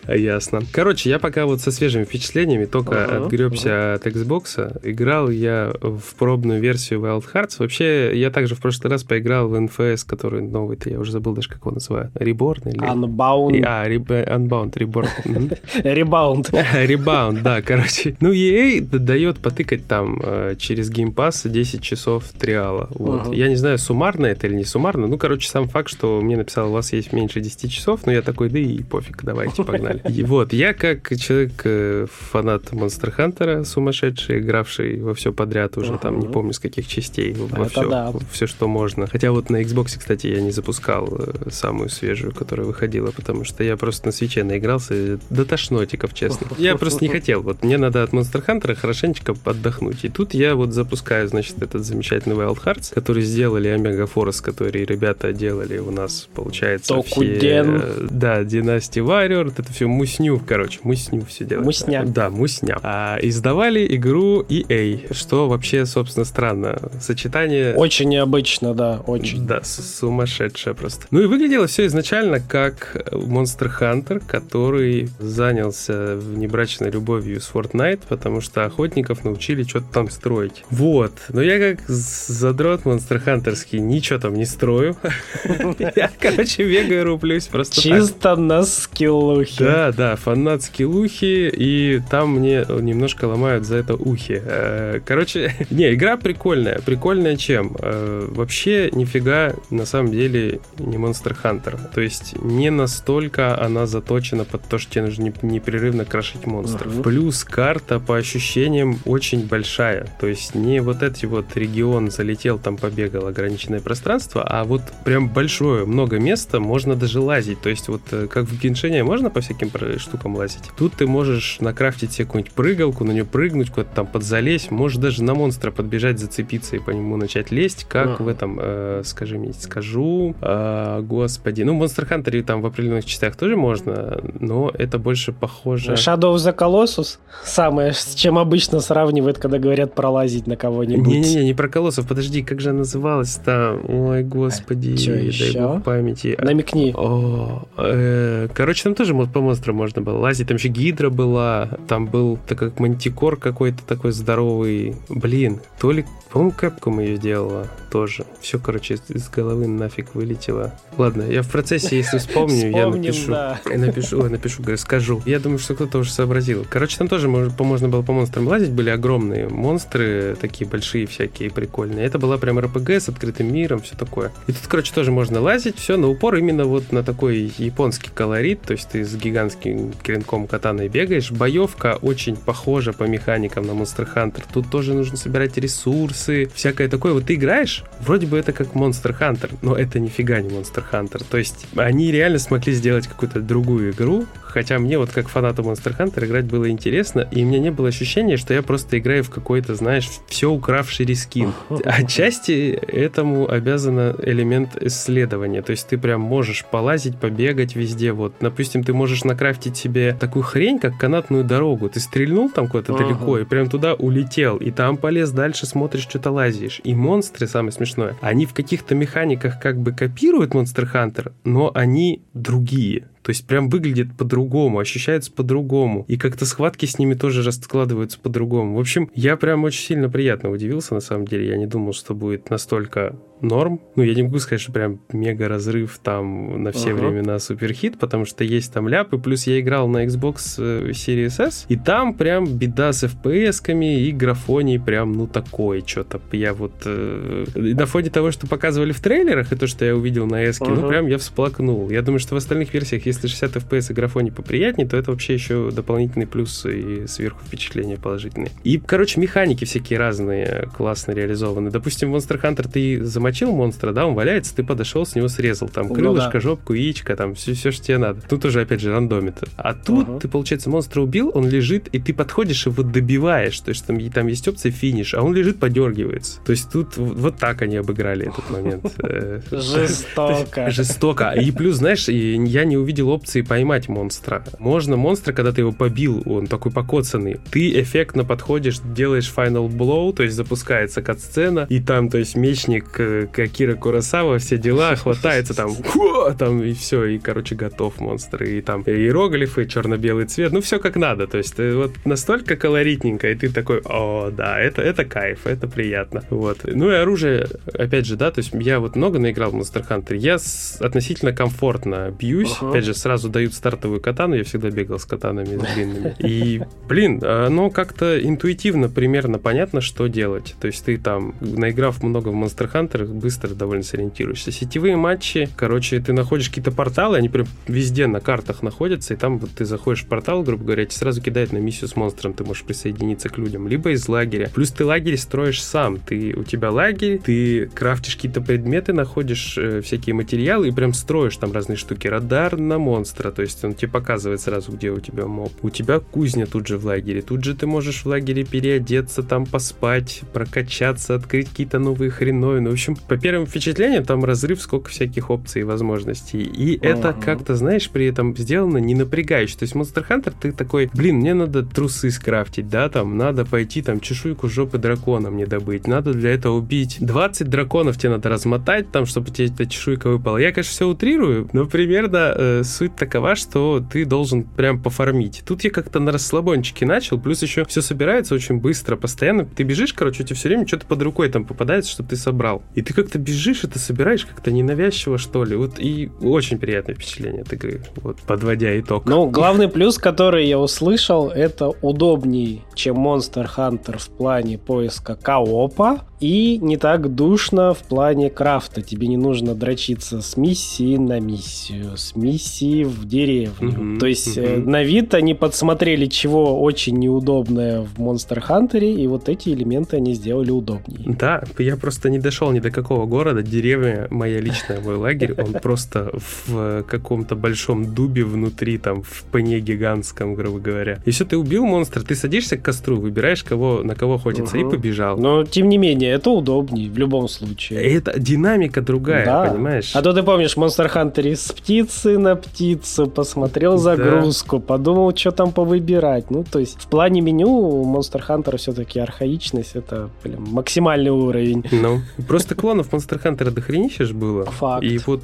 Ясно. 0.08 0.60
Короче, 0.72 1.10
я 1.10 1.18
пока 1.18 1.46
вот 1.46 1.60
со 1.60 1.70
свежими 1.70 2.04
впечатлениями 2.04 2.64
только 2.64 2.94
uh-huh, 2.94 3.24
отгребся 3.24 3.68
uh-huh. 3.68 3.94
от 3.94 4.06
Xbox. 4.06 4.80
Играл 4.82 5.30
я 5.30 5.72
в 5.80 6.14
пробную 6.18 6.60
версию 6.60 7.00
Wild 7.00 7.24
Hearts. 7.32 7.56
Вообще, 7.58 8.18
я 8.18 8.30
также 8.30 8.54
в 8.54 8.60
прошлый 8.60 8.90
раз 8.90 9.04
поиграл 9.04 9.48
в 9.48 9.54
NFS, 9.54 10.04
который 10.06 10.42
новый-то, 10.42 10.90
я 10.90 10.98
уже 10.98 11.12
забыл 11.12 11.34
даже, 11.34 11.48
как 11.48 11.60
его 11.60 11.70
называют. 11.70 12.12
Reborn 12.14 12.70
или... 12.70 12.80
Unbound. 12.80 13.64
А, 13.64 13.88
Unbound, 13.88 14.72
Reborn. 14.72 15.08
Rebound. 15.82 16.50
Rebound, 16.86 17.42
да, 17.42 17.62
короче. 17.62 18.16
Ну, 18.20 18.32
EA 18.32 18.80
дает 18.80 19.38
потыкать 19.38 19.86
там 19.86 20.20
э, 20.22 20.56
через 20.58 20.90
Game 20.90 21.14
Pass 21.14 21.48
10 21.48 21.82
часов 21.82 22.24
триала. 22.38 22.88
Вот. 22.90 23.32
Я 23.32 23.48
не 23.48 23.56
знаю, 23.56 23.78
суммарно 23.78 24.26
это 24.26 24.46
или 24.46 24.54
не 24.54 24.64
суммарно. 24.64 25.06
Ну, 25.06 25.18
короче, 25.18 25.48
сам 25.48 25.68
факт, 25.68 25.88
что 25.88 26.20
мне 26.20 26.36
написал, 26.36 26.70
у 26.70 26.72
вас 26.72 26.92
есть 26.92 27.12
меньше 27.12 27.40
10 27.40 27.70
часов, 27.70 28.06
но 28.06 28.12
я 28.12 28.22
такой, 28.22 28.48
да 28.48 28.58
и 28.58 28.82
пофиг, 28.82 29.22
давайте, 29.22 29.62
погнали 29.91 29.91
погнали. 29.98 30.22
Вот, 30.22 30.52
я 30.52 30.74
как 30.74 31.16
человек, 31.18 31.52
э, 31.64 32.06
фанат 32.10 32.64
Monster 32.72 33.14
Hunter, 33.16 33.64
сумасшедший, 33.64 34.38
игравший 34.38 35.00
во 35.00 35.14
все 35.14 35.32
подряд 35.32 35.76
уже, 35.76 35.98
там, 35.98 36.20
не 36.20 36.28
помню, 36.28 36.52
с 36.52 36.58
каких 36.58 36.86
частей, 36.86 37.32
во 37.32 37.68
все, 37.68 37.88
да. 37.88 38.12
все, 38.30 38.46
что 38.46 38.68
можно. 38.68 39.06
Хотя 39.06 39.32
вот 39.32 39.50
на 39.50 39.62
Xbox, 39.62 39.98
кстати, 39.98 40.26
я 40.28 40.40
не 40.40 40.50
запускал 40.50 41.08
э, 41.10 41.50
самую 41.50 41.88
свежую, 41.88 42.34
которая 42.34 42.66
выходила, 42.66 43.10
потому 43.10 43.44
что 43.44 43.64
я 43.64 43.76
просто 43.76 44.06
на 44.06 44.12
свече 44.12 44.44
наигрался 44.44 45.18
до 45.30 45.44
тошнотиков, 45.44 46.14
честно. 46.14 46.46
Я 46.58 46.76
просто 46.76 47.04
не 47.04 47.10
хотел. 47.10 47.42
Вот 47.42 47.62
мне 47.62 47.78
надо 47.78 48.02
от 48.02 48.10
Monster 48.10 48.44
Hunter 48.44 48.74
хорошенечко 48.74 49.36
отдохнуть. 49.44 50.04
И 50.04 50.08
тут 50.08 50.34
я 50.34 50.54
вот 50.54 50.72
запускаю, 50.72 51.28
значит, 51.28 51.62
этот 51.62 51.84
замечательный 51.84 52.36
Wild 52.36 52.62
Hearts, 52.64 52.94
который 52.94 53.22
сделали 53.22 53.70
Omega 53.74 54.08
Force, 54.12 54.42
который 54.42 54.84
ребята 54.84 55.32
делали 55.32 55.78
у 55.78 55.90
нас, 55.90 56.28
получается, 56.34 56.94
Токуден. 56.94 57.78
все... 57.78 58.04
Э, 58.04 58.06
да, 58.10 58.42
Dynasty 58.42 59.04
Warrior, 59.04 59.52
это 59.58 59.72
все 59.72 59.81
мусню, 59.86 60.40
короче, 60.46 60.80
мусню 60.82 61.24
все 61.28 61.44
делают. 61.44 61.66
Мусня. 61.66 62.04
Да, 62.06 62.30
мусня. 62.30 62.78
А, 62.82 63.18
издавали 63.20 63.86
игру 63.96 64.42
EA, 64.42 65.12
что 65.14 65.48
вообще, 65.48 65.86
собственно, 65.86 66.24
странно. 66.24 66.78
Сочетание... 67.00 67.74
Очень 67.74 68.08
необычно, 68.08 68.74
да, 68.74 69.00
очень. 69.06 69.46
Да, 69.46 69.60
сумасшедшее 69.62 70.74
просто. 70.74 71.06
Ну 71.10 71.22
и 71.22 71.26
выглядело 71.26 71.66
все 71.66 71.86
изначально 71.86 72.40
как 72.40 72.96
Monster 73.12 73.70
Hunter, 73.80 74.22
который 74.26 75.08
занялся 75.18 76.16
внебрачной 76.16 76.90
любовью 76.90 77.40
с 77.40 77.50
Fortnite, 77.52 78.00
потому 78.08 78.40
что 78.40 78.64
охотников 78.64 79.24
научили 79.24 79.62
что-то 79.62 79.86
там 79.92 80.10
строить. 80.10 80.64
Вот. 80.70 81.12
Но 81.28 81.42
я 81.42 81.58
как 81.58 81.88
задрот 81.88 82.82
Monster 82.82 83.22
Hunterский 83.24 83.78
ничего 83.78 84.18
там 84.18 84.34
не 84.34 84.44
строю. 84.44 84.96
Я, 85.96 86.10
короче, 86.18 86.64
бегаю, 86.64 87.04
руплюсь 87.04 87.46
просто 87.46 87.80
Чисто 87.80 88.36
на 88.36 88.62
скиллухе. 88.62 89.64
Да, 89.72 89.92
да, 89.92 90.16
фанатские 90.16 90.86
лухи, 90.86 91.48
и 91.48 92.02
там 92.10 92.38
мне 92.38 92.66
немножко 92.68 93.24
ломают 93.24 93.64
за 93.64 93.76
это 93.76 93.94
ухи. 93.94 94.40
Э, 94.44 95.00
короче, 95.04 95.54
не, 95.70 95.94
игра 95.94 96.16
прикольная. 96.16 96.80
Прикольная 96.80 97.36
чем? 97.36 97.74
Э, 97.78 98.26
вообще 98.28 98.90
нифига 98.92 99.54
на 99.70 99.86
самом 99.86 100.12
деле 100.12 100.60
не 100.78 100.96
Monster 100.96 101.36
Hunter. 101.42 101.78
То 101.94 102.00
есть 102.00 102.34
не 102.42 102.70
настолько 102.70 103.58
она 103.58 103.86
заточена 103.86 104.44
под 104.44 104.62
то, 104.64 104.78
что 104.78 104.92
тебе 104.92 105.06
нужно 105.06 105.32
непрерывно 105.42 106.04
крошить 106.04 106.46
монстров. 106.46 106.98
Uh-huh. 106.98 107.02
Плюс 107.02 107.44
карта 107.44 107.98
по 107.98 108.16
ощущениям 108.16 108.98
очень 109.06 109.46
большая. 109.46 110.06
То 110.20 110.26
есть 110.26 110.54
не 110.54 110.80
вот 110.80 111.02
эти 111.02 111.26
вот 111.26 111.56
регион 111.56 112.10
залетел, 112.10 112.58
там 112.58 112.76
побегал 112.76 113.26
ограниченное 113.26 113.80
пространство, 113.80 114.44
а 114.46 114.64
вот 114.64 114.82
прям 115.04 115.28
большое, 115.28 115.86
много 115.86 116.18
места, 116.18 116.60
можно 116.60 116.94
даже 116.94 117.20
лазить. 117.20 117.60
То 117.60 117.70
есть 117.70 117.88
вот 117.88 118.02
э, 118.10 118.26
как 118.26 118.44
в 118.44 118.60
Геншине 118.60 119.02
можно 119.02 119.30
по 119.30 119.40
всяким 119.40 119.61
всяким 119.70 119.98
штукам 119.98 120.36
лазить. 120.36 120.64
Тут 120.76 120.94
ты 120.94 121.06
можешь 121.06 121.58
накрафтить 121.60 122.12
себе 122.12 122.26
какую-нибудь 122.26 122.52
прыгалку, 122.54 123.04
на 123.04 123.12
нее 123.12 123.24
прыгнуть, 123.24 123.70
куда-то 123.70 123.94
там 123.94 124.06
подзалезть, 124.06 124.70
можешь 124.70 124.98
даже 124.98 125.22
на 125.22 125.34
монстра 125.34 125.70
подбежать, 125.70 126.18
зацепиться 126.18 126.76
и 126.76 126.78
по 126.78 126.90
нему 126.90 127.16
начать 127.16 127.50
лезть, 127.50 127.84
как 127.88 128.20
а. 128.20 128.22
в 128.22 128.28
этом, 128.28 128.58
э, 128.60 129.02
скажи 129.04 129.38
мне, 129.38 129.52
скажу, 129.52 130.34
э, 130.40 131.00
господи, 131.02 131.62
ну, 131.62 131.78
Monster 131.80 132.08
Hunter 132.08 132.42
там 132.42 132.62
в 132.62 132.66
определенных 132.66 133.04
частях 133.04 133.36
тоже 133.36 133.56
можно, 133.56 134.20
но 134.38 134.70
это 134.74 134.98
больше 134.98 135.32
похоже... 135.32 135.92
Shadow 135.94 136.34
of 136.34 136.36
the 136.36 136.56
Colossus 136.56 137.18
самое, 137.44 137.92
с 137.92 138.14
чем 138.14 138.38
обычно 138.38 138.80
сравнивают, 138.80 139.38
когда 139.38 139.58
говорят 139.58 139.94
пролазить 139.94 140.46
на 140.46 140.56
кого-нибудь. 140.56 141.06
Не-не-не, 141.06 141.44
не 141.44 141.54
про 141.54 141.68
колоссов, 141.68 142.06
подожди, 142.08 142.42
как 142.42 142.60
же 142.60 142.70
она 142.70 142.80
называлась-то? 142.80 143.80
Ой, 143.88 144.22
господи, 144.24 144.96
Что 144.96 145.12
дай 145.12 145.26
еще? 145.26 145.60
бог 145.60 145.82
памяти. 145.84 146.36
Намекни. 146.40 146.92
О, 146.96 147.66
э, 147.76 148.48
короче, 148.54 148.84
там 148.84 148.94
тоже, 148.94 149.14
по 149.14 149.40
монстрам 149.52 149.76
можно 149.76 150.00
было 150.00 150.18
лазить. 150.18 150.48
Там 150.48 150.56
еще 150.56 150.68
гидра 150.68 151.10
была, 151.10 151.68
там 151.86 152.06
был 152.06 152.38
так 152.48 152.58
как 152.58 152.80
мантикор 152.80 153.36
какой-то 153.36 153.84
такой 153.86 154.12
здоровый. 154.12 154.96
Блин, 155.10 155.60
то 155.78 155.92
ли, 155.92 156.06
по-моему, 156.30 156.54
Capcom 156.58 157.04
ее 157.04 157.18
делала 157.18 157.68
тоже. 157.90 158.24
Все, 158.40 158.58
короче, 158.58 158.96
из 159.08 159.28
головы 159.28 159.66
нафиг 159.66 160.14
вылетело. 160.14 160.72
Ладно, 160.96 161.22
я 161.22 161.42
в 161.42 161.50
процессе, 161.50 161.96
если 161.98 162.16
вспомню, 162.16 162.70
я 162.70 162.88
напишу. 162.88 163.32
Я 163.32 163.78
напишу, 163.78 164.22
напишу, 164.22 164.76
скажу. 164.78 165.20
Я 165.26 165.38
думаю, 165.38 165.58
что 165.58 165.74
кто-то 165.74 165.98
уже 165.98 166.10
сообразил. 166.10 166.64
Короче, 166.68 166.96
там 166.96 167.08
тоже 167.08 167.28
можно 167.28 167.88
было 167.88 168.02
по 168.02 168.12
монстрам 168.12 168.48
лазить, 168.48 168.70
были 168.70 168.88
огромные 168.88 169.48
монстры, 169.48 170.36
такие 170.40 170.68
большие 170.68 171.06
всякие, 171.06 171.50
прикольные. 171.50 172.06
Это 172.06 172.18
была 172.18 172.38
прям 172.38 172.58
РПГ 172.58 172.90
с 172.92 173.10
открытым 173.10 173.52
миром, 173.52 173.82
все 173.82 173.94
такое. 173.96 174.32
И 174.46 174.52
тут, 174.52 174.66
короче, 174.66 174.94
тоже 174.94 175.12
можно 175.12 175.40
лазить, 175.40 175.76
все 175.76 175.98
на 175.98 176.08
упор 176.08 176.36
именно 176.36 176.64
вот 176.64 176.92
на 176.92 177.02
такой 177.02 177.52
японский 177.58 178.10
колорит, 178.14 178.62
то 178.62 178.72
есть 178.72 178.88
ты 178.88 179.04
с 179.04 179.14
гигантским 179.42 179.92
клинком 180.02 180.46
катаной 180.46 180.88
бегаешь. 180.88 181.30
Боевка 181.30 181.98
очень 182.00 182.36
похожа 182.36 182.92
по 182.92 183.04
механикам 183.04 183.66
на 183.66 183.72
Monster 183.72 184.08
Hunter. 184.14 184.44
Тут 184.52 184.70
тоже 184.70 184.94
нужно 184.94 185.16
собирать 185.16 185.56
ресурсы, 185.56 186.48
всякое 186.54 186.88
такое. 186.88 187.12
Вот 187.12 187.26
ты 187.26 187.34
играешь, 187.34 187.84
вроде 188.00 188.26
бы 188.26 188.38
это 188.38 188.52
как 188.52 188.68
Monster 188.68 189.16
Hunter, 189.18 189.50
но 189.62 189.74
это 189.76 189.98
нифига 189.98 190.40
не 190.40 190.48
Monster 190.48 190.84
Hunter. 190.90 191.24
То 191.28 191.38
есть 191.38 191.66
они 191.76 192.12
реально 192.12 192.38
смогли 192.38 192.72
сделать 192.72 193.06
какую-то 193.06 193.40
другую 193.40 193.92
игру, 193.92 194.26
хотя 194.52 194.78
мне 194.78 194.98
вот 194.98 195.10
как 195.10 195.28
фанату 195.28 195.62
Monster 195.62 195.96
Hunter 195.96 196.24
играть 196.24 196.44
было 196.44 196.68
интересно, 196.68 197.26
и 197.30 197.42
у 197.42 197.46
меня 197.46 197.58
не 197.58 197.70
было 197.70 197.88
ощущения, 197.88 198.36
что 198.36 198.54
я 198.54 198.62
просто 198.62 198.98
играю 198.98 199.24
в 199.24 199.30
какой-то, 199.30 199.74
знаешь, 199.74 200.08
все 200.26 200.50
укравший 200.50 201.06
рискин. 201.06 201.52
Отчасти 201.84 202.70
этому 202.70 203.50
обязан 203.50 204.14
элемент 204.22 204.76
исследования. 204.80 205.62
То 205.62 205.72
есть 205.72 205.88
ты 205.88 205.98
прям 205.98 206.20
можешь 206.20 206.64
полазить, 206.64 207.18
побегать 207.18 207.74
везде. 207.76 208.12
Вот, 208.12 208.34
допустим, 208.40 208.84
ты 208.84 208.92
можешь 208.92 209.24
накрафтить 209.24 209.76
себе 209.76 210.16
такую 210.18 210.42
хрень, 210.42 210.78
как 210.78 210.98
канатную 210.98 211.44
дорогу. 211.44 211.88
Ты 211.88 212.00
стрельнул 212.00 212.50
там 212.50 212.68
куда-то 212.68 212.94
ага. 212.94 213.04
далеко 213.04 213.38
и 213.38 213.44
прям 213.44 213.68
туда 213.68 213.94
улетел, 213.94 214.56
и 214.56 214.70
там 214.70 214.96
полез 214.96 215.30
дальше, 215.30 215.66
смотришь, 215.66 216.02
что-то 216.02 216.30
лазишь. 216.30 216.80
И 216.84 216.94
монстры, 216.94 217.46
самое 217.46 217.72
смешное, 217.72 218.16
они 218.20 218.46
в 218.46 218.54
каких-то 218.54 218.94
механиках 218.94 219.60
как 219.60 219.78
бы 219.78 219.92
копируют 219.92 220.52
Monster 220.52 220.88
Hunter, 220.92 221.32
но 221.44 221.70
они 221.74 222.22
другие. 222.34 223.08
То 223.22 223.30
есть 223.30 223.46
прям 223.46 223.68
выглядит 223.68 224.16
по-другому, 224.16 224.78
ощущается 224.78 225.30
по-другому. 225.30 226.04
И 226.08 226.16
как-то 226.16 226.44
схватки 226.44 226.86
с 226.86 226.98
ними 226.98 227.14
тоже 227.14 227.42
раскладываются 227.42 228.18
по-другому. 228.18 228.76
В 228.76 228.80
общем, 228.80 229.10
я 229.14 229.36
прям 229.36 229.64
очень 229.64 229.84
сильно 229.84 230.08
приятно 230.08 230.50
удивился, 230.50 230.94
на 230.94 231.00
самом 231.00 231.26
деле. 231.26 231.48
Я 231.48 231.56
не 231.56 231.66
думал, 231.66 231.92
что 231.92 232.14
будет 232.14 232.50
настолько 232.50 233.16
норм. 233.42 233.80
Ну, 233.96 234.02
я 234.02 234.14
не 234.14 234.22
могу 234.22 234.38
сказать, 234.38 234.60
что 234.60 234.72
прям 234.72 235.00
мега 235.12 235.48
разрыв 235.48 235.98
там 236.02 236.62
на 236.62 236.72
все 236.72 236.90
uh-huh. 236.90 237.08
времена 237.08 237.38
суперхит, 237.38 237.98
потому 237.98 238.24
что 238.24 238.44
есть 238.44 238.72
там 238.72 238.88
ляпы. 238.88 239.18
Плюс 239.18 239.46
я 239.46 239.60
играл 239.60 239.88
на 239.88 240.06
Xbox 240.06 240.54
э, 240.58 240.90
Series 240.90 241.44
S, 241.44 241.66
и 241.68 241.76
там 241.76 242.14
прям 242.14 242.46
беда 242.46 242.92
с 242.92 243.04
FPS-ками 243.04 244.02
и 244.02 244.12
графоний 244.12 244.78
прям, 244.78 245.12
ну, 245.12 245.26
такое 245.26 245.82
что-то. 245.84 246.20
Я 246.32 246.54
вот 246.54 246.72
э, 246.84 247.44
на 247.54 247.86
фоне 247.86 248.10
того, 248.10 248.30
что 248.30 248.46
показывали 248.46 248.92
в 248.92 249.00
трейлерах, 249.00 249.52
и 249.52 249.56
то, 249.56 249.66
что 249.66 249.84
я 249.84 249.96
увидел 249.96 250.26
на 250.26 250.42
S, 250.44 250.60
uh-huh. 250.60 250.80
ну, 250.80 250.88
прям 250.88 251.06
я 251.08 251.18
всплакнул. 251.18 251.90
Я 251.90 252.02
думаю, 252.02 252.20
что 252.20 252.34
в 252.34 252.38
остальных 252.38 252.72
версиях, 252.72 253.06
если 253.12 253.28
60 253.28 253.56
FPS 253.56 253.90
и 253.90 253.94
графоний 253.94 254.32
поприятнее, 254.32 254.88
то 254.88 254.96
это 254.96 255.10
вообще 255.10 255.34
еще 255.34 255.70
дополнительный 255.70 256.26
плюс 256.26 256.66
и 256.66 257.06
сверху 257.06 257.40
впечатления 257.44 257.96
положительные. 257.96 258.50
И, 258.64 258.78
короче, 258.78 259.20
механики 259.20 259.64
всякие 259.64 259.98
разные 259.98 260.68
классно 260.76 261.12
реализованы. 261.12 261.70
Допустим, 261.70 262.14
Monster 262.14 262.40
Hunter 262.40 262.68
ты 262.70 263.04
замочил 263.04 263.52
монстра, 263.52 263.92
да, 263.92 264.06
он 264.06 264.14
валяется, 264.14 264.54
ты 264.54 264.64
подошел, 264.64 265.06
с 265.06 265.14
него 265.14 265.28
срезал. 265.28 265.68
Там 265.68 265.88
ну, 265.88 265.94
крылышко, 265.94 266.32
да. 266.34 266.40
жопку, 266.40 266.74
яичко, 266.74 267.16
там 267.16 267.34
все, 267.34 267.54
все, 267.54 267.70
что 267.70 267.84
тебе 267.84 267.98
надо. 267.98 268.20
Тут 268.28 268.44
уже, 268.44 268.62
опять 268.62 268.80
же, 268.80 268.92
рандомит. 268.92 269.36
А 269.56 269.74
тут 269.74 270.08
uh-huh. 270.08 270.20
ты, 270.20 270.28
получается, 270.28 270.70
монстра 270.70 271.00
убил, 271.00 271.30
он 271.34 271.48
лежит, 271.48 271.88
и 271.88 271.98
ты 271.98 272.12
подходишь 272.14 272.66
вот 272.66 272.90
добиваешь. 272.90 273.58
То 273.60 273.70
есть 273.70 273.86
там, 273.86 273.98
там 274.10 274.26
есть 274.26 274.46
опция 274.48 274.72
финиш, 274.72 275.14
а 275.14 275.22
он 275.22 275.34
лежит, 275.34 275.58
подергивается. 275.58 276.40
То 276.44 276.52
есть 276.52 276.70
тут 276.70 276.96
вот 276.96 277.36
так 277.36 277.62
они 277.62 277.76
обыграли 277.76 278.28
этот 278.28 278.50
момент. 278.50 278.86
Э, 279.02 279.40
Жестоко. 279.50 280.70
Жестоко. 280.70 281.30
И 281.30 281.50
плюс, 281.50 281.76
знаешь, 281.76 282.08
я 282.08 282.64
не 282.64 282.76
увидел 282.76 283.01
опции 283.02 283.42
поймать 283.42 283.88
монстра. 283.88 284.44
Можно 284.58 284.96
монстра, 284.96 285.32
когда 285.32 285.52
ты 285.52 285.62
его 285.62 285.72
побил, 285.72 286.22
он 286.26 286.46
такой 286.46 286.72
покоцанный, 286.72 287.38
ты 287.50 287.80
эффектно 287.80 288.24
подходишь, 288.24 288.80
делаешь 288.80 289.32
final 289.34 289.68
blow, 289.68 290.12
то 290.12 290.22
есть 290.22 290.36
запускается 290.36 291.02
кат-сцена, 291.02 291.66
и 291.68 291.80
там, 291.80 292.08
то 292.08 292.18
есть 292.18 292.36
мечник 292.36 292.98
э, 292.98 293.26
Кира 293.52 293.74
Курасава, 293.74 294.38
все 294.38 294.58
дела, 294.58 294.96
хватается 294.96 295.54
там, 295.54 295.70
там 296.38 296.62
и 296.62 296.72
все, 296.72 297.04
и, 297.04 297.18
короче, 297.18 297.54
готов 297.54 298.00
монстр. 298.00 298.44
И 298.44 298.60
там 298.60 298.82
иероглифы, 298.82 299.66
черно-белый 299.66 300.26
цвет, 300.26 300.52
ну, 300.52 300.60
все 300.60 300.78
как 300.78 300.96
надо. 300.96 301.26
То 301.26 301.38
есть 301.38 301.58
э, 301.58 301.74
вот 301.74 301.92
настолько 302.04 302.56
колоритненько, 302.56 303.30
и 303.30 303.34
ты 303.34 303.50
такой, 303.50 303.80
о, 303.84 304.30
да, 304.30 304.58
это, 304.60 304.82
это 304.82 305.04
кайф, 305.04 305.46
это 305.46 305.66
приятно. 305.68 306.22
Вот. 306.30 306.60
Ну 306.64 306.90
и 306.90 306.94
оружие, 306.94 307.46
опять 307.74 308.06
же, 308.06 308.16
да, 308.16 308.30
то 308.30 308.40
есть 308.40 308.52
я 308.54 308.80
вот 308.80 308.96
много 308.96 309.18
наиграл 309.18 309.50
в 309.50 309.56
Monster 309.56 309.86
Hunter, 309.86 310.16
я 310.16 310.38
с, 310.38 310.78
относительно 310.80 311.32
комфортно 311.32 312.10
бьюсь. 312.10 312.56
Uh-huh. 312.60 312.70
Опять 312.70 312.84
же, 312.84 312.91
сразу 312.94 313.28
дают 313.28 313.54
стартовую 313.54 314.00
катану, 314.00 314.34
я 314.34 314.44
всегда 314.44 314.70
бегал 314.70 314.98
с 314.98 315.04
катанами 315.04 315.56
с 315.56 315.74
длинными. 315.74 316.14
И, 316.18 316.62
блин, 316.88 317.22
оно 317.24 317.70
как-то 317.70 318.18
интуитивно 318.22 318.88
примерно 318.88 319.38
понятно, 319.38 319.80
что 319.80 320.06
делать. 320.06 320.54
То 320.60 320.66
есть 320.66 320.84
ты 320.84 320.96
там, 320.96 321.34
наиграв 321.40 322.02
много 322.02 322.28
в 322.28 322.34
Monster 322.34 322.70
Hunter, 322.72 323.06
быстро 323.06 323.54
довольно 323.54 323.82
сориентируешься. 323.82 324.52
Сетевые 324.52 324.96
матчи, 324.96 325.48
короче, 325.56 326.00
ты 326.00 326.12
находишь 326.12 326.48
какие-то 326.48 326.72
порталы, 326.72 327.16
они 327.18 327.28
прям 327.28 327.46
везде 327.66 328.06
на 328.06 328.20
картах 328.20 328.62
находятся, 328.62 329.14
и 329.14 329.16
там 329.16 329.38
вот 329.38 329.50
ты 329.50 329.64
заходишь 329.64 330.04
в 330.04 330.06
портал, 330.06 330.42
грубо 330.42 330.64
говоря, 330.64 330.84
тебе 330.84 330.96
сразу 330.96 331.20
кидает 331.20 331.52
на 331.52 331.58
миссию 331.58 331.88
с 331.88 331.96
монстром, 331.96 332.34
ты 332.34 332.44
можешь 332.44 332.64
присоединиться 332.64 333.28
к 333.28 333.38
людям, 333.38 333.68
либо 333.68 333.90
из 333.90 334.08
лагеря. 334.08 334.50
Плюс 334.54 334.70
ты 334.70 334.84
лагерь 334.84 335.16
строишь 335.16 335.62
сам, 335.62 335.98
ты, 335.98 336.34
у 336.34 336.44
тебя 336.44 336.70
лагерь, 336.70 337.18
ты 337.18 337.66
крафтишь 337.66 338.16
какие-то 338.16 338.40
предметы, 338.40 338.92
находишь 338.92 339.56
э, 339.58 339.80
всякие 339.80 340.14
материалы 340.14 340.68
и 340.68 340.72
прям 340.72 340.92
строишь 340.92 341.36
там 341.36 341.52
разные 341.52 341.76
штуки. 341.76 342.06
Радар 342.06 342.56
на 342.58 342.78
монстра, 342.82 343.30
то 343.30 343.42
есть 343.42 343.64
он 343.64 343.74
тебе 343.74 343.90
показывает 343.90 344.40
сразу, 344.40 344.72
где 344.72 344.90
у 344.90 345.00
тебя 345.00 345.26
моб. 345.26 345.52
У 345.62 345.70
тебя 345.70 346.00
кузня 346.00 346.46
тут 346.46 346.66
же 346.66 346.78
в 346.78 346.84
лагере, 346.84 347.22
тут 347.22 347.44
же 347.44 347.54
ты 347.54 347.66
можешь 347.66 348.04
в 348.04 348.06
лагере 348.06 348.44
переодеться, 348.44 349.22
там 349.22 349.46
поспать, 349.46 350.22
прокачаться, 350.32 351.14
открыть 351.14 351.48
какие-то 351.48 351.78
новые 351.78 352.10
хреновины. 352.10 352.70
В 352.70 352.72
общем, 352.72 352.96
по 352.96 353.16
первым 353.16 353.46
впечатлениям 353.46 354.04
там 354.04 354.24
разрыв, 354.24 354.60
сколько 354.60 354.90
всяких 354.90 355.30
опций 355.30 355.62
и 355.62 355.64
возможностей. 355.64 356.42
И 356.42 356.76
uh-huh. 356.76 356.88
это 356.88 357.12
как-то, 357.12 357.54
знаешь, 357.54 357.88
при 357.88 358.06
этом 358.06 358.36
сделано 358.36 358.78
не 358.78 358.94
напрягающе. 358.94 359.56
То 359.58 359.62
есть 359.64 359.74
Monster 359.74 360.06
Hunter 360.08 360.34
ты 360.38 360.52
такой, 360.52 360.90
блин, 360.92 361.16
мне 361.16 361.34
надо 361.34 361.64
трусы 361.64 362.10
скрафтить, 362.10 362.68
да, 362.68 362.88
там, 362.88 363.16
надо 363.16 363.44
пойти 363.44 363.82
там 363.82 364.00
чешуйку 364.00 364.48
жопы 364.48 364.78
дракона 364.78 365.30
мне 365.30 365.46
добыть, 365.46 365.86
надо 365.86 366.12
для 366.12 366.30
этого 366.30 366.56
убить 366.56 366.98
20 367.00 367.48
драконов 367.48 367.98
тебе 367.98 368.10
надо 368.10 368.28
размотать 368.28 368.90
там, 368.90 369.06
чтобы 369.06 369.30
тебе 369.30 369.48
эта 369.48 369.66
чешуйка 369.66 370.08
выпала. 370.08 370.38
Я, 370.38 370.52
конечно, 370.52 370.72
все 370.72 370.88
утрирую, 370.88 371.48
но 371.52 371.66
примерно 371.66 372.34
э, 372.36 372.62
суть 372.72 372.96
такова, 372.96 373.34
что 373.36 373.80
ты 373.80 374.04
должен 374.04 374.44
прям 374.44 374.82
пофармить. 374.82 375.42
Тут 375.46 375.64
я 375.64 375.70
как-то 375.70 376.00
на 376.00 376.12
расслабончике 376.12 376.86
начал, 376.86 377.20
плюс 377.20 377.42
еще 377.42 377.64
все 377.64 377.82
собирается 377.82 378.34
очень 378.34 378.58
быстро, 378.58 378.96
постоянно. 378.96 379.44
Ты 379.44 379.62
бежишь, 379.62 379.92
короче, 379.92 380.22
у 380.22 380.26
тебя 380.26 380.36
все 380.36 380.48
время 380.48 380.66
что-то 380.66 380.86
под 380.86 381.02
рукой 381.02 381.28
там 381.28 381.44
попадается, 381.44 381.90
чтобы 381.90 382.08
ты 382.08 382.16
собрал. 382.16 382.62
И 382.74 382.82
ты 382.82 382.94
как-то 382.94 383.18
бежишь, 383.18 383.64
это 383.64 383.78
собираешь 383.78 384.24
как-то 384.24 384.50
ненавязчиво, 384.50 385.18
что 385.18 385.44
ли. 385.44 385.56
Вот 385.56 385.78
и 385.78 386.10
очень 386.20 386.58
приятное 386.58 386.94
впечатление 386.94 387.42
от 387.42 387.52
игры, 387.52 387.82
вот, 387.96 388.18
подводя 388.20 388.78
итог. 388.78 389.06
Ну, 389.06 389.28
главный 389.28 389.68
плюс, 389.68 389.98
который 389.98 390.46
я 390.46 390.58
услышал, 390.58 391.28
это 391.28 391.68
удобней, 391.82 392.62
чем 392.74 392.96
Monster 393.06 393.48
Hunter 393.56 393.98
в 393.98 394.08
плане 394.08 394.58
поиска 394.58 395.16
коопа, 395.16 396.06
и 396.22 396.58
не 396.58 396.76
так 396.76 397.14
душно 397.14 397.74
в 397.74 397.78
плане 397.78 398.30
крафта. 398.30 398.80
Тебе 398.80 399.08
не 399.08 399.16
нужно 399.16 399.54
дрочиться 399.54 400.22
с 400.22 400.36
миссии 400.36 400.96
на 400.96 401.18
миссию, 401.18 401.96
с 401.96 402.14
миссии 402.14 402.84
в 402.84 403.04
деревню. 403.06 403.70
Mm-hmm, 403.70 403.98
То 403.98 404.06
есть 404.06 404.38
mm-hmm. 404.38 404.64
на 404.64 404.84
вид 404.84 405.14
они 405.14 405.34
подсмотрели, 405.34 406.06
чего 406.06 406.62
очень 406.62 406.96
неудобное 406.96 407.80
в 407.80 407.98
Monster 407.98 408.40
Hunter, 408.48 408.84
и 408.84 409.06
вот 409.08 409.28
эти 409.28 409.48
элементы 409.48 409.96
они 409.96 410.14
сделали 410.14 410.52
удобнее. 410.52 411.16
Да, 411.18 411.42
я 411.58 411.76
просто 411.76 412.08
не 412.08 412.20
дошел 412.20 412.52
ни 412.52 412.60
до 412.60 412.70
какого 412.70 413.06
города. 413.06 413.42
Деревня 413.42 414.06
моя 414.10 414.40
личная, 414.40 414.80
мой 414.80 414.94
лагерь, 414.94 415.34
он 415.36 415.54
просто 415.54 416.12
в 416.46 416.84
каком-то 416.84 417.34
большом 417.34 417.94
дубе 417.94 418.24
внутри, 418.24 418.78
там, 418.78 419.02
в 419.02 419.24
пане 419.24 419.58
гигантском, 419.58 420.34
грубо 420.34 420.60
говоря. 420.60 421.02
Если 421.04 421.24
ты 421.24 421.36
убил 421.36 421.66
монстра, 421.66 422.02
ты 422.02 422.14
садишься 422.14 422.56
к 422.56 422.62
костру, 422.62 422.96
выбираешь, 422.96 423.42
кого, 423.42 423.82
на 423.82 423.96
кого 423.96 424.14
охотиться, 424.14 424.56
и 424.56 424.62
побежал. 424.62 425.18
Но, 425.18 425.44
тем 425.44 425.68
не 425.68 425.78
менее, 425.78 426.11
это 426.12 426.30
удобнее 426.30 426.90
в 426.90 426.98
любом 426.98 427.28
случае. 427.28 427.82
Это 427.96 428.18
динамика 428.18 428.80
другая, 428.80 429.24
да. 429.24 429.50
понимаешь? 429.50 429.94
А 429.94 430.02
то 430.02 430.12
ты 430.12 430.22
помнишь, 430.22 430.56
Monster 430.56 430.92
Hunter 430.92 431.34
с 431.34 431.52
птицы 431.52 432.18
на 432.18 432.36
птицу, 432.36 433.06
посмотрел 433.06 433.78
загрузку, 433.78 434.58
да. 434.58 434.64
подумал, 434.64 435.16
что 435.16 435.30
там 435.32 435.52
повыбирать. 435.52 436.30
Ну, 436.30 436.44
то 436.44 436.58
есть 436.58 436.80
в 436.80 436.86
плане 436.86 437.20
меню 437.20 437.48
Monster 437.84 438.22
Hunter 438.26 438.56
все-таки 438.56 439.00
архаичность, 439.00 439.74
это, 439.74 440.10
блин, 440.22 440.44
максимальный 440.50 441.10
уровень. 441.10 441.64
Ну, 441.70 442.00
просто 442.28 442.54
клонов 442.54 442.92
Monster 442.92 443.22
Hunter 443.22 443.50
дохренища 443.50 444.04
ж 444.04 444.12
было. 444.12 444.44
Факт. 444.44 444.84
И 444.84 444.98
вот 445.06 445.22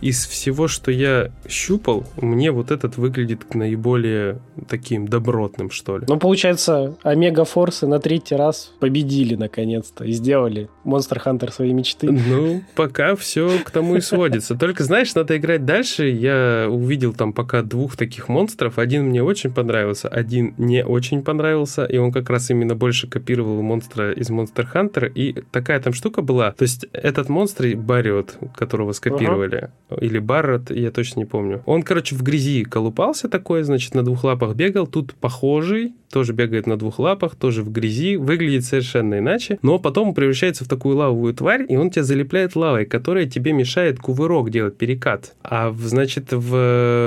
из 0.00 0.26
всего, 0.26 0.68
что 0.68 0.90
я 0.90 1.30
щупал, 1.48 2.04
мне 2.20 2.50
вот 2.50 2.70
этот 2.70 2.96
выглядит 2.96 3.54
наиболее 3.54 4.38
таким 4.68 5.08
добротным, 5.08 5.70
что 5.70 5.98
ли. 5.98 6.04
Ну, 6.08 6.18
получается, 6.18 6.96
Омега 7.02 7.44
Форсы 7.44 7.86
на 7.86 7.98
третий 7.98 8.34
раз 8.34 8.72
победили 8.80 9.34
наконец-то 9.34 10.04
и 10.04 10.12
сделали 10.12 10.68
Monster 10.84 11.22
Hunter 11.24 11.52
своей 11.52 11.72
мечты. 11.72 12.10
Ну, 12.10 12.62
пока 12.74 13.16
все 13.16 13.58
к 13.64 13.70
тому 13.70 13.96
и 13.96 14.00
сводится. 14.00 14.54
Только, 14.58 14.84
знаешь, 14.84 15.14
надо 15.14 15.36
играть 15.36 15.64
дальше. 15.64 16.08
Я 16.08 16.68
увидел 16.70 17.12
там 17.12 17.32
пока 17.32 17.62
двух 17.62 17.96
таких 17.96 18.28
монстров. 18.28 18.78
Один 18.78 19.04
мне 19.06 19.22
очень 19.22 19.52
понравился, 19.52 20.08
один 20.08 20.54
не 20.58 20.84
очень 20.84 21.22
понравился, 21.22 21.84
и 21.84 21.98
он 21.98 22.12
как 22.12 22.30
раз 22.30 22.50
именно 22.50 22.74
больше 22.74 23.08
копировал 23.08 23.62
монстра 23.62 24.12
из 24.12 24.30
Monster 24.30 24.66
Hunter. 24.72 25.10
И 25.12 25.42
такая 25.50 25.80
там 25.80 25.92
штука 25.92 26.22
была. 26.22 26.52
То 26.52 26.62
есть 26.62 26.86
этот 26.92 27.28
монстр, 27.28 27.74
Бариот, 27.76 28.36
которого 28.56 28.92
скопировали, 28.92 29.70
или 30.00 30.18
Барретт, 30.18 30.70
я 30.70 30.90
точно 30.90 31.20
не 31.20 31.26
помню. 31.26 31.62
Он, 31.66 31.82
короче, 31.82 32.14
в 32.14 32.22
грязи 32.22 32.64
колупался 32.64 33.28
такой, 33.28 33.62
значит, 33.62 33.94
на 33.94 34.02
двух 34.02 34.24
лапах 34.24 34.54
бегал. 34.54 34.86
Тут 34.86 35.14
похожий, 35.14 35.94
тоже 36.14 36.32
бегает 36.32 36.68
на 36.68 36.76
двух 36.76 37.00
лапах, 37.00 37.34
тоже 37.34 37.64
в 37.64 37.72
грязи, 37.72 38.16
выглядит 38.16 38.64
совершенно 38.64 39.18
иначе, 39.18 39.58
но 39.62 39.80
потом 39.80 40.14
превращается 40.14 40.64
в 40.64 40.68
такую 40.68 40.96
лавовую 40.96 41.34
тварь, 41.34 41.66
и 41.68 41.76
он 41.76 41.90
тебя 41.90 42.04
залепляет 42.04 42.54
лавой, 42.54 42.86
которая 42.86 43.26
тебе 43.26 43.52
мешает 43.52 43.98
кувырок 43.98 44.50
делать, 44.50 44.76
перекат. 44.76 45.34
А, 45.42 45.74
значит, 45.76 46.32
в 46.32 46.54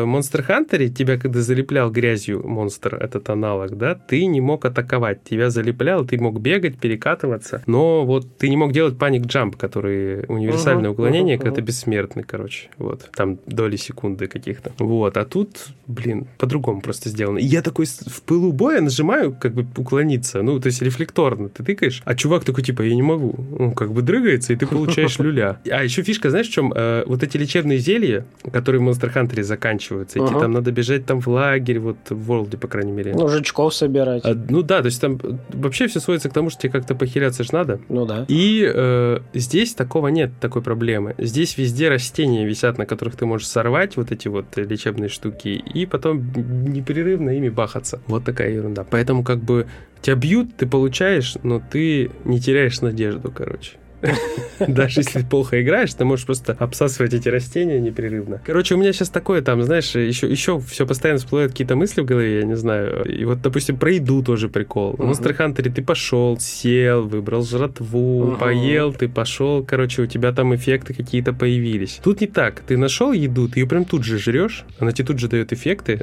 Monster 0.05 0.45
Hunter 0.45 0.89
тебя, 0.89 1.17
когда 1.17 1.41
залеплял 1.41 1.89
грязью 1.89 2.45
монстр, 2.45 2.95
этот 2.95 3.29
аналог, 3.29 3.77
да, 3.77 3.95
ты 3.95 4.25
не 4.25 4.41
мог 4.41 4.65
атаковать, 4.65 5.23
тебя 5.23 5.49
залеплял, 5.49 6.05
ты 6.05 6.21
мог 6.21 6.41
бегать, 6.41 6.77
перекатываться, 6.77 7.63
но 7.65 8.05
вот 8.05 8.37
ты 8.37 8.49
не 8.49 8.57
мог 8.57 8.73
делать 8.73 8.97
паник 8.97 9.25
джамп, 9.25 9.55
который 9.55 10.25
универсальное 10.27 10.89
uh-huh, 10.89 10.93
уклонение, 10.93 11.37
uh-huh, 11.37 11.43
uh-huh. 11.43 11.51
это 11.53 11.61
бессмертный, 11.61 12.23
короче, 12.23 12.66
вот, 12.77 13.09
там 13.15 13.39
доли 13.45 13.75
секунды 13.75 14.27
каких-то. 14.27 14.71
Вот, 14.79 15.17
а 15.17 15.25
тут, 15.25 15.67
блин, 15.87 16.27
по-другому 16.37 16.81
просто 16.81 17.09
сделано. 17.09 17.37
И 17.37 17.45
я 17.45 17.61
такой 17.61 17.85
в 17.85 18.21
пылу 18.23 18.51
боя 18.51 18.81
нажимаю 18.81 19.33
как 19.33 19.53
бы 19.53 19.65
уклониться, 19.75 20.41
ну, 20.41 20.59
то 20.59 20.67
есть 20.67 20.81
рефлекторно 20.81 21.49
ты 21.49 21.63
тыкаешь, 21.63 22.01
а 22.05 22.15
чувак 22.15 22.43
такой, 22.43 22.63
типа, 22.63 22.81
я 22.81 22.95
не 22.95 23.01
могу. 23.01 23.35
Он 23.57 23.73
как 23.73 23.91
бы 23.91 24.01
дрыгается, 24.01 24.53
и 24.53 24.55
ты 24.55 24.67
получаешь 24.67 25.19
люля. 25.19 25.59
А 25.69 25.83
еще 25.83 26.03
фишка, 26.03 26.29
знаешь, 26.29 26.47
в 26.47 26.51
чем? 26.51 26.73
Э, 26.75 27.03
вот 27.05 27.23
эти 27.23 27.37
лечебные 27.37 27.79
зелья, 27.79 28.25
которые 28.51 28.81
в 28.81 28.87
Monster 28.87 29.13
Hunter 29.13 29.43
заканчиваются, 29.43 30.19
эти 30.19 30.31
там 30.31 30.51
надо 30.51 30.71
бежать 30.71 31.05
там 31.05 31.21
в 31.21 31.27
лагерь, 31.27 31.79
вот 31.79 31.97
в 32.09 32.31
World, 32.31 32.57
по 32.57 32.67
крайней 32.67 32.91
мере. 32.91 33.13
Ну, 33.13 33.27
жучков 33.27 33.73
собирать. 33.73 34.25
А, 34.25 34.33
ну 34.33 34.61
да, 34.61 34.79
то 34.81 34.87
есть 34.87 35.01
там 35.01 35.19
вообще 35.49 35.87
все 35.87 35.99
сводится 35.99 36.29
к 36.29 36.33
тому, 36.33 36.49
что 36.49 36.61
тебе 36.61 36.71
как-то 36.71 36.95
похиляться 36.95 37.43
ж 37.43 37.51
надо. 37.51 37.79
Ну 37.89 38.05
да. 38.05 38.25
И 38.27 38.69
э, 38.73 39.19
здесь 39.33 39.73
такого 39.73 40.07
нет, 40.09 40.31
такой 40.39 40.61
проблемы. 40.61 41.15
Здесь 41.17 41.57
везде 41.57 41.89
растения 41.89 42.45
висят, 42.45 42.56
на 42.77 42.85
которых 42.85 43.15
ты 43.15 43.25
можешь 43.25 43.47
сорвать 43.47 43.97
вот 43.97 44.11
эти 44.11 44.27
вот 44.27 44.45
лечебные 44.57 45.09
штуки, 45.09 45.49
и 45.49 45.85
потом 45.85 46.31
непрерывно 46.35 47.31
ими 47.31 47.49
бахаться. 47.49 48.01
Вот 48.07 48.23
такая 48.23 48.51
ерунда. 48.51 48.83
Поэтому 48.83 49.23
как 49.23 49.39
бы 49.39 49.67
тебя 50.01 50.15
бьют, 50.15 50.55
ты 50.57 50.67
получаешь, 50.67 51.35
но 51.43 51.59
ты 51.59 52.11
не 52.23 52.39
теряешь 52.39 52.81
надежду, 52.81 53.31
короче. 53.31 53.77
Даже 54.67 55.01
если 55.01 55.23
плохо 55.23 55.61
играешь, 55.61 55.93
ты 55.93 56.05
можешь 56.05 56.25
просто 56.25 56.53
обсасывать 56.53 57.13
эти 57.13 57.29
растения 57.29 57.79
непрерывно. 57.79 58.41
Короче, 58.45 58.75
у 58.75 58.77
меня 58.77 58.93
сейчас 58.93 59.09
такое 59.09 59.41
там, 59.41 59.61
знаешь, 59.63 59.95
еще, 59.95 60.29
еще 60.29 60.59
все 60.59 60.85
постоянно 60.85 61.19
всплывают 61.19 61.51
какие-то 61.51 61.75
мысли 61.75 62.01
в 62.01 62.05
голове, 62.05 62.39
я 62.39 62.43
не 62.43 62.55
знаю. 62.55 63.03
И 63.05 63.25
вот, 63.25 63.41
допустим, 63.41 63.77
про 63.77 63.91
еду 63.91 64.23
тоже 64.23 64.49
прикол. 64.49 64.95
В 64.97 65.01
Monster 65.01 65.35
Hunter 65.37 65.71
ты 65.71 65.81
пошел, 65.81 66.39
сел, 66.39 67.03
выбрал 67.03 67.43
жратву, 67.43 68.37
поел, 68.39 68.93
ты 68.93 69.07
пошел, 69.07 69.63
короче, 69.63 70.03
у 70.03 70.05
тебя 70.05 70.31
там 70.31 70.55
эффекты 70.55 70.93
какие-то 70.93 71.33
появились. 71.33 71.99
Тут 72.03 72.21
не 72.21 72.27
так. 72.27 72.61
Ты 72.61 72.77
нашел 72.77 73.11
еду, 73.11 73.47
ты 73.47 73.59
ее 73.61 73.67
прям 73.67 73.85
тут 73.85 74.03
же 74.03 74.17
жрешь, 74.17 74.65
она 74.79 74.91
тебе 74.91 75.07
тут 75.07 75.19
же 75.19 75.27
дает 75.27 75.53
эффекты. 75.53 76.01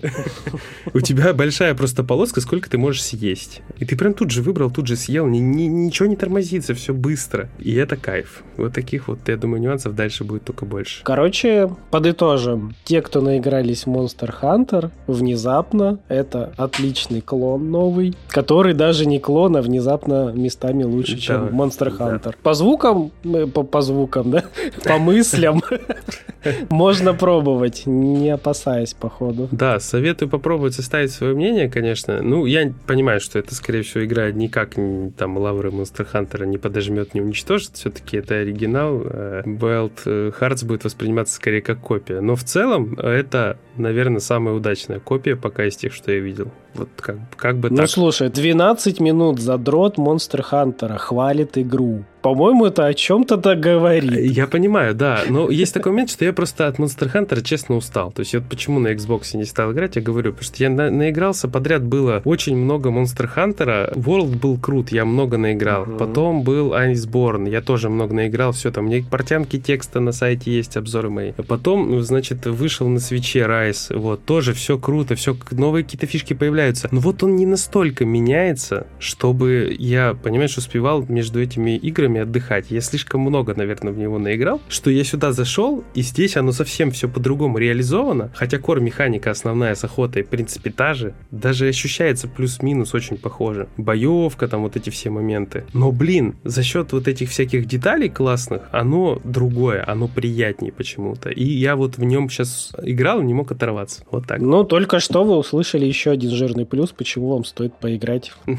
У 0.94 1.00
тебя 1.00 1.32
большая 1.32 1.74
просто 1.74 2.04
полоска, 2.04 2.40
сколько 2.40 2.70
ты 2.70 2.78
можешь 2.78 3.02
съесть. 3.02 3.62
И 3.78 3.84
ты 3.84 3.96
прям 3.96 4.14
тут 4.14 4.30
же 4.30 4.42
выбрал, 4.42 4.70
тут 4.70 4.86
же 4.86 4.96
съел, 4.96 5.26
ничего 5.26 6.08
не 6.08 6.16
тормозится, 6.16 6.74
все 6.74 6.94
быстро. 6.94 7.48
И 7.58 7.72
это 7.84 7.96
кайф. 7.96 8.42
Вот 8.56 8.72
таких 8.72 9.08
вот, 9.08 9.18
я 9.26 9.36
думаю, 9.36 9.60
нюансов 9.60 9.94
дальше 9.94 10.24
будет 10.24 10.44
только 10.44 10.64
больше. 10.64 11.02
Короче, 11.04 11.70
подытожим. 11.90 12.74
Те, 12.84 13.02
кто 13.02 13.20
наигрались 13.20 13.84
в 13.84 13.88
Monster 13.88 14.34
Hunter, 14.42 14.90
внезапно 15.06 15.98
это 16.08 16.52
отличный 16.56 17.20
клон 17.20 17.70
новый, 17.70 18.14
который 18.28 18.74
даже 18.74 19.06
не 19.06 19.18
клон, 19.18 19.56
а 19.56 19.62
внезапно 19.62 20.32
местами 20.34 20.82
лучше, 20.84 21.14
да, 21.14 21.20
чем 21.20 21.48
Monster 21.48 21.96
Hunter. 21.96 22.24
Да. 22.24 22.32
По 22.42 22.54
звукам, 22.54 23.12
э, 23.24 23.46
по, 23.46 23.62
по 23.62 23.82
звукам, 23.82 24.30
да, 24.30 24.44
по 24.84 24.98
мыслям 24.98 25.62
можно 26.70 27.14
пробовать, 27.14 27.82
не 27.86 28.30
опасаясь, 28.30 28.94
походу. 28.94 29.48
Да, 29.52 29.80
советую 29.80 30.28
попробовать 30.28 30.74
составить 30.74 31.12
свое 31.12 31.34
мнение, 31.34 31.68
конечно. 31.68 32.22
Ну, 32.22 32.46
я 32.46 32.72
понимаю, 32.86 33.20
что 33.20 33.38
это, 33.38 33.54
скорее 33.54 33.82
всего, 33.82 34.04
игра 34.04 34.30
никак 34.30 34.74
там 35.16 35.38
лавры 35.38 35.70
Monster 35.70 36.06
Hunter 36.12 36.46
не 36.46 36.58
подожмет, 36.58 37.14
не 37.14 37.20
уничтожит 37.20 37.73
все-таки 37.76 38.16
это 38.16 38.36
оригинал. 38.36 39.00
Wild 39.00 40.00
э, 40.06 40.32
Hearts 40.40 40.64
будет 40.64 40.84
восприниматься 40.84 41.34
скорее 41.34 41.62
как 41.62 41.80
копия. 41.80 42.20
Но 42.20 42.36
в 42.36 42.44
целом 42.44 42.98
это, 42.98 43.58
наверное, 43.76 44.20
самая 44.20 44.54
удачная 44.54 45.00
копия 45.00 45.36
пока 45.36 45.66
из 45.66 45.76
тех, 45.76 45.92
что 45.92 46.12
я 46.12 46.20
видел. 46.20 46.50
Вот 46.74 46.88
как, 46.96 47.16
как 47.36 47.58
бы 47.58 47.70
ну, 47.70 47.76
так. 47.76 47.84
Ну, 47.84 47.88
слушай, 47.88 48.30
12 48.30 49.00
минут 49.00 49.40
за 49.40 49.58
дрот 49.58 49.98
Монстр 49.98 50.42
Хантера 50.42 50.96
хвалит 50.96 51.58
игру. 51.58 52.04
По-моему, 52.24 52.64
это 52.64 52.86
о 52.86 52.94
чем-то 52.94 53.36
договорит. 53.36 54.34
Я 54.34 54.46
понимаю, 54.46 54.94
да. 54.94 55.20
Но 55.28 55.50
есть 55.50 55.74
такой 55.74 55.92
момент, 55.92 56.10
что 56.10 56.24
я 56.24 56.32
просто 56.32 56.66
от 56.66 56.78
Monster 56.78 57.12
Hunter 57.12 57.42
честно 57.42 57.76
устал. 57.76 58.12
То 58.12 58.20
есть 58.20 58.34
вот 58.34 58.44
почему 58.48 58.80
на 58.80 58.94
Xbox 58.94 59.36
не 59.36 59.44
стал 59.44 59.72
играть, 59.72 59.96
я 59.96 60.02
говорю, 60.02 60.32
потому 60.32 60.44
что 60.44 60.62
я 60.62 60.70
на 60.70 60.88
наигрался 60.88 61.48
подряд, 61.48 61.84
было 61.84 62.22
очень 62.24 62.56
много 62.56 62.88
Monster 62.88 63.28
Hunter. 63.36 63.92
World 63.94 64.38
был 64.38 64.56
крут, 64.56 64.90
я 64.90 65.04
много 65.04 65.36
наиграл. 65.36 65.82
Угу. 65.82 65.96
Потом 65.98 66.44
был 66.44 66.72
Iceborne, 66.72 67.46
я 67.50 67.60
тоже 67.60 67.90
много 67.90 68.14
наиграл. 68.14 68.52
Все, 68.52 68.70
там 68.70 68.86
мне 68.86 69.04
портянки 69.04 69.60
текста 69.60 70.00
на 70.00 70.12
сайте 70.12 70.50
есть, 70.50 70.78
обзоры 70.78 71.10
мои. 71.10 71.32
Потом, 71.32 72.00
значит, 72.00 72.46
вышел 72.46 72.88
на 72.88 73.00
свече 73.00 73.40
Rise. 73.40 73.94
Вот, 73.94 74.24
тоже 74.24 74.54
все 74.54 74.78
круто, 74.78 75.14
все 75.14 75.36
новые 75.50 75.84
какие-то 75.84 76.06
фишки 76.06 76.32
появляются. 76.32 76.88
Но 76.90 77.00
вот 77.00 77.22
он 77.22 77.36
не 77.36 77.44
настолько 77.44 78.06
меняется, 78.06 78.86
чтобы 78.98 79.76
я, 79.78 80.14
понимаешь, 80.14 80.56
успевал 80.56 81.04
между 81.06 81.42
этими 81.42 81.76
играми 81.76 82.13
время 82.14 82.22
отдыхать. 82.22 82.70
Я 82.70 82.80
слишком 82.80 83.20
много, 83.20 83.54
наверное, 83.54 83.92
в 83.92 83.98
него 83.98 84.18
наиграл, 84.18 84.60
что 84.68 84.90
я 84.90 85.04
сюда 85.04 85.32
зашел, 85.32 85.84
и 85.94 86.02
здесь 86.02 86.36
оно 86.36 86.52
совсем 86.52 86.90
все 86.90 87.08
по-другому 87.08 87.58
реализовано. 87.58 88.30
Хотя 88.34 88.58
кор-механика 88.58 89.30
основная 89.30 89.74
с 89.74 89.84
охотой, 89.84 90.22
в 90.22 90.28
принципе, 90.28 90.70
та 90.70 90.94
же. 90.94 91.14
Даже 91.30 91.68
ощущается 91.68 92.28
плюс-минус 92.28 92.94
очень 92.94 93.16
похоже. 93.16 93.66
Боевка, 93.76 94.48
там 94.48 94.62
вот 94.62 94.76
эти 94.76 94.90
все 94.90 95.10
моменты. 95.10 95.64
Но, 95.72 95.92
блин, 95.92 96.36
за 96.44 96.62
счет 96.62 96.92
вот 96.92 97.08
этих 97.08 97.30
всяких 97.30 97.66
деталей 97.66 98.08
классных, 98.08 98.62
оно 98.72 99.20
другое, 99.24 99.84
оно 99.86 100.08
приятнее 100.08 100.72
почему-то. 100.72 101.30
И 101.30 101.44
я 101.44 101.76
вот 101.76 101.98
в 101.98 102.04
нем 102.04 102.30
сейчас 102.30 102.72
играл 102.82 103.20
и 103.20 103.24
не 103.24 103.34
мог 103.34 103.50
оторваться. 103.52 104.04
Вот 104.10 104.26
так. 104.26 104.40
Ну, 104.40 104.64
только 104.64 105.00
что 105.00 105.24
вы 105.24 105.36
услышали 105.36 105.84
еще 105.86 106.10
один 106.10 106.30
жирный 106.30 106.66
плюс, 106.66 106.90
почему 106.90 107.32
вам 107.32 107.44
стоит 107.44 107.74
поиграть. 107.74 108.32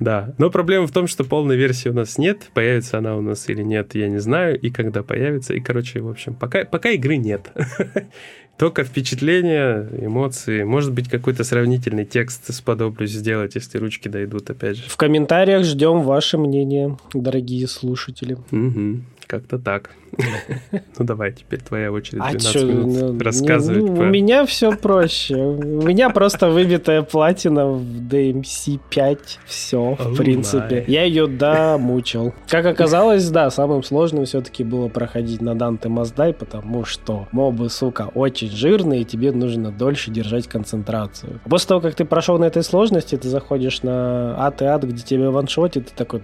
Да, 0.00 0.34
но 0.38 0.50
проблема 0.50 0.86
в 0.86 0.92
том, 0.92 1.06
что 1.06 1.24
полной 1.24 1.56
версии 1.56 1.88
у 1.88 1.92
нас 1.92 2.18
нет. 2.18 2.50
Появится 2.54 2.98
она 2.98 3.16
у 3.16 3.20
нас 3.20 3.48
или 3.48 3.62
нет, 3.62 3.94
я 3.94 4.08
не 4.08 4.18
знаю. 4.18 4.58
И 4.60 4.70
когда 4.70 5.02
появится. 5.02 5.54
И, 5.54 5.60
короче, 5.60 6.00
в 6.00 6.08
общем, 6.08 6.34
пока, 6.34 6.64
пока 6.64 6.90
игры 6.90 7.16
нет. 7.16 7.50
Только 8.58 8.82
впечатления, 8.82 9.88
эмоции. 9.92 10.64
Может 10.64 10.92
быть, 10.92 11.08
какой-то 11.08 11.44
сравнительный 11.44 12.04
текст 12.04 12.52
сподоблюсь 12.52 13.12
сделать, 13.12 13.54
если 13.54 13.78
ручки 13.78 14.08
дойдут, 14.08 14.50
опять 14.50 14.78
же. 14.78 14.88
В 14.88 14.96
комментариях 14.96 15.64
ждем 15.64 16.02
ваше 16.02 16.38
мнение, 16.38 16.96
дорогие 17.14 17.68
слушатели. 17.68 18.36
Угу. 18.50 19.00
Как-то 19.28 19.58
так. 19.58 19.90
Ну 20.98 21.04
давай, 21.04 21.32
теперь 21.32 21.60
твоя 21.60 21.92
очередь 21.92 22.22
12 22.22 22.56
а 22.56 22.64
минут 22.64 23.12
ну, 23.12 23.18
рассказывать. 23.24 23.84
Ну, 23.84 23.92
У 23.92 24.04
меня 24.06 24.44
все 24.46 24.72
проще. 24.72 25.36
У 25.36 25.82
меня 25.82 26.10
просто 26.10 26.50
выбитая 26.50 27.02
платина 27.02 27.68
в 27.68 27.82
DMC 27.82 28.80
5. 28.90 29.40
Все, 29.46 29.96
в 29.98 30.16
принципе. 30.16 30.84
Я 30.88 31.04
ее 31.04 31.28
домучил. 31.28 32.34
Как 32.48 32.66
оказалось, 32.66 33.28
да, 33.30 33.50
самым 33.50 33.82
сложным 33.84 34.24
все-таки 34.24 34.64
было 34.64 34.88
проходить 34.88 35.40
на 35.40 35.54
Данте 35.54 35.88
Маздай, 35.88 36.32
потому 36.32 36.84
что 36.84 37.28
мобы, 37.30 37.68
сука, 37.68 38.10
очень 38.14 38.50
жирные, 38.50 39.02
и 39.02 39.04
тебе 39.04 39.30
нужно 39.30 39.70
дольше 39.70 40.10
держать 40.10 40.48
концентрацию. 40.48 41.40
После 41.48 41.68
того, 41.68 41.80
как 41.80 41.94
ты 41.94 42.04
прошел 42.04 42.38
на 42.38 42.46
этой 42.46 42.64
сложности, 42.64 43.16
ты 43.16 43.28
заходишь 43.28 43.82
на 43.82 44.46
ад 44.46 44.62
и 44.62 44.64
ад, 44.64 44.82
где 44.82 45.02
тебе 45.02 45.30
ваншотит, 45.30 45.76
и 45.76 45.80
ты 45.90 45.94
такой... 45.94 46.22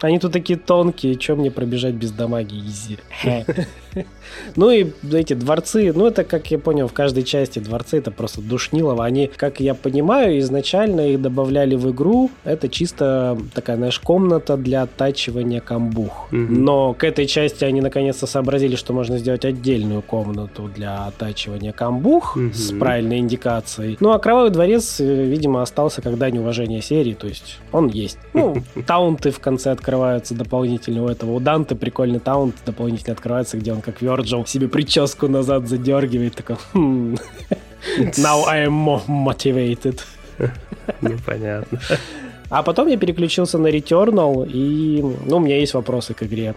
Они 0.00 0.18
тут 0.18 0.32
такие 0.32 0.58
тонкие, 0.58 1.14
чем 1.14 1.38
мне 1.38 1.50
пробежать 1.50 1.94
без 1.94 2.10
дамаги 2.42 2.58
изи? 2.66 2.98
Ну 4.56 4.70
и 4.70 4.86
эти 5.12 5.34
дворцы, 5.34 5.92
ну 5.94 6.06
это, 6.06 6.24
как 6.24 6.50
я 6.50 6.58
понял, 6.58 6.88
в 6.88 6.92
каждой 6.92 7.22
части 7.22 7.58
дворцы 7.58 7.98
это 7.98 8.10
просто 8.10 8.40
душнилово. 8.40 9.04
Они, 9.04 9.26
как 9.26 9.60
я 9.60 9.74
понимаю, 9.74 10.38
изначально 10.38 11.10
их 11.10 11.20
добавляли 11.20 11.74
в 11.74 11.90
игру. 11.90 12.30
Это 12.44 12.68
чисто 12.68 13.38
такая, 13.54 13.76
знаешь, 13.76 13.98
комната 13.98 14.56
для 14.56 14.82
оттачивания 14.82 15.60
камбух. 15.60 16.28
Но 16.30 16.94
к 16.94 17.04
этой 17.04 17.26
части 17.26 17.64
они 17.64 17.80
наконец-то 17.80 18.26
сообразили, 18.26 18.76
что 18.76 18.92
можно 18.92 19.18
сделать 19.18 19.44
отдельную 19.44 20.02
комнату 20.02 20.70
для 20.74 21.06
оттачивания 21.06 21.72
камбух 21.72 22.38
с 22.54 22.72
правильной 22.72 23.18
индикацией. 23.18 23.96
Ну 24.00 24.12
а 24.12 24.18
Кровавый 24.18 24.50
дворец, 24.50 25.00
э, 25.00 25.24
видимо, 25.24 25.62
остался 25.62 26.00
как 26.00 26.16
дань 26.16 26.38
уважения 26.38 26.80
серии, 26.80 27.14
то 27.14 27.26
есть 27.26 27.58
он 27.72 27.88
есть. 27.88 28.18
Ну, 28.34 28.56
таунты 28.86 29.30
в 29.30 29.40
конце 29.40 29.72
открываются 29.72 30.34
дополнительно 30.34 31.04
у 31.04 31.08
этого. 31.08 31.32
У 31.32 31.40
Данте 31.40 31.74
прикольный 31.74 32.20
таунт 32.20 32.31
дополнительно 32.64 33.12
песня 33.12 33.12
открывается, 33.12 33.56
где 33.56 33.72
он 33.72 33.80
как 33.80 34.02
Virgil 34.02 34.46
себе 34.46 34.68
прическу 34.68 35.28
назад 35.28 35.68
задергивает, 35.68 36.34
такой 36.34 36.56
хм, 36.72 37.16
Now 38.16 38.44
I 38.46 38.66
am 38.66 38.84
more 38.84 39.02
motivated. 39.06 40.00
Непонятно. 41.00 41.78
А 42.48 42.62
потом 42.62 42.88
я 42.88 42.96
переключился 42.96 43.58
на 43.58 43.68
Returnal, 43.68 44.46
и 44.46 45.02
ну, 45.26 45.36
у 45.36 45.40
меня 45.40 45.56
есть 45.56 45.74
вопросы 45.74 46.14
к 46.14 46.22
игре. 46.22 46.54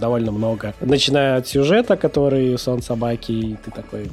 Довольно 0.00 0.32
много. 0.32 0.72
Начиная 0.80 1.36
от 1.36 1.46
сюжета, 1.46 1.96
который 1.96 2.58
сон 2.58 2.82
собаки, 2.82 3.32
и 3.32 3.56
ты 3.64 3.70
такой... 3.70 4.10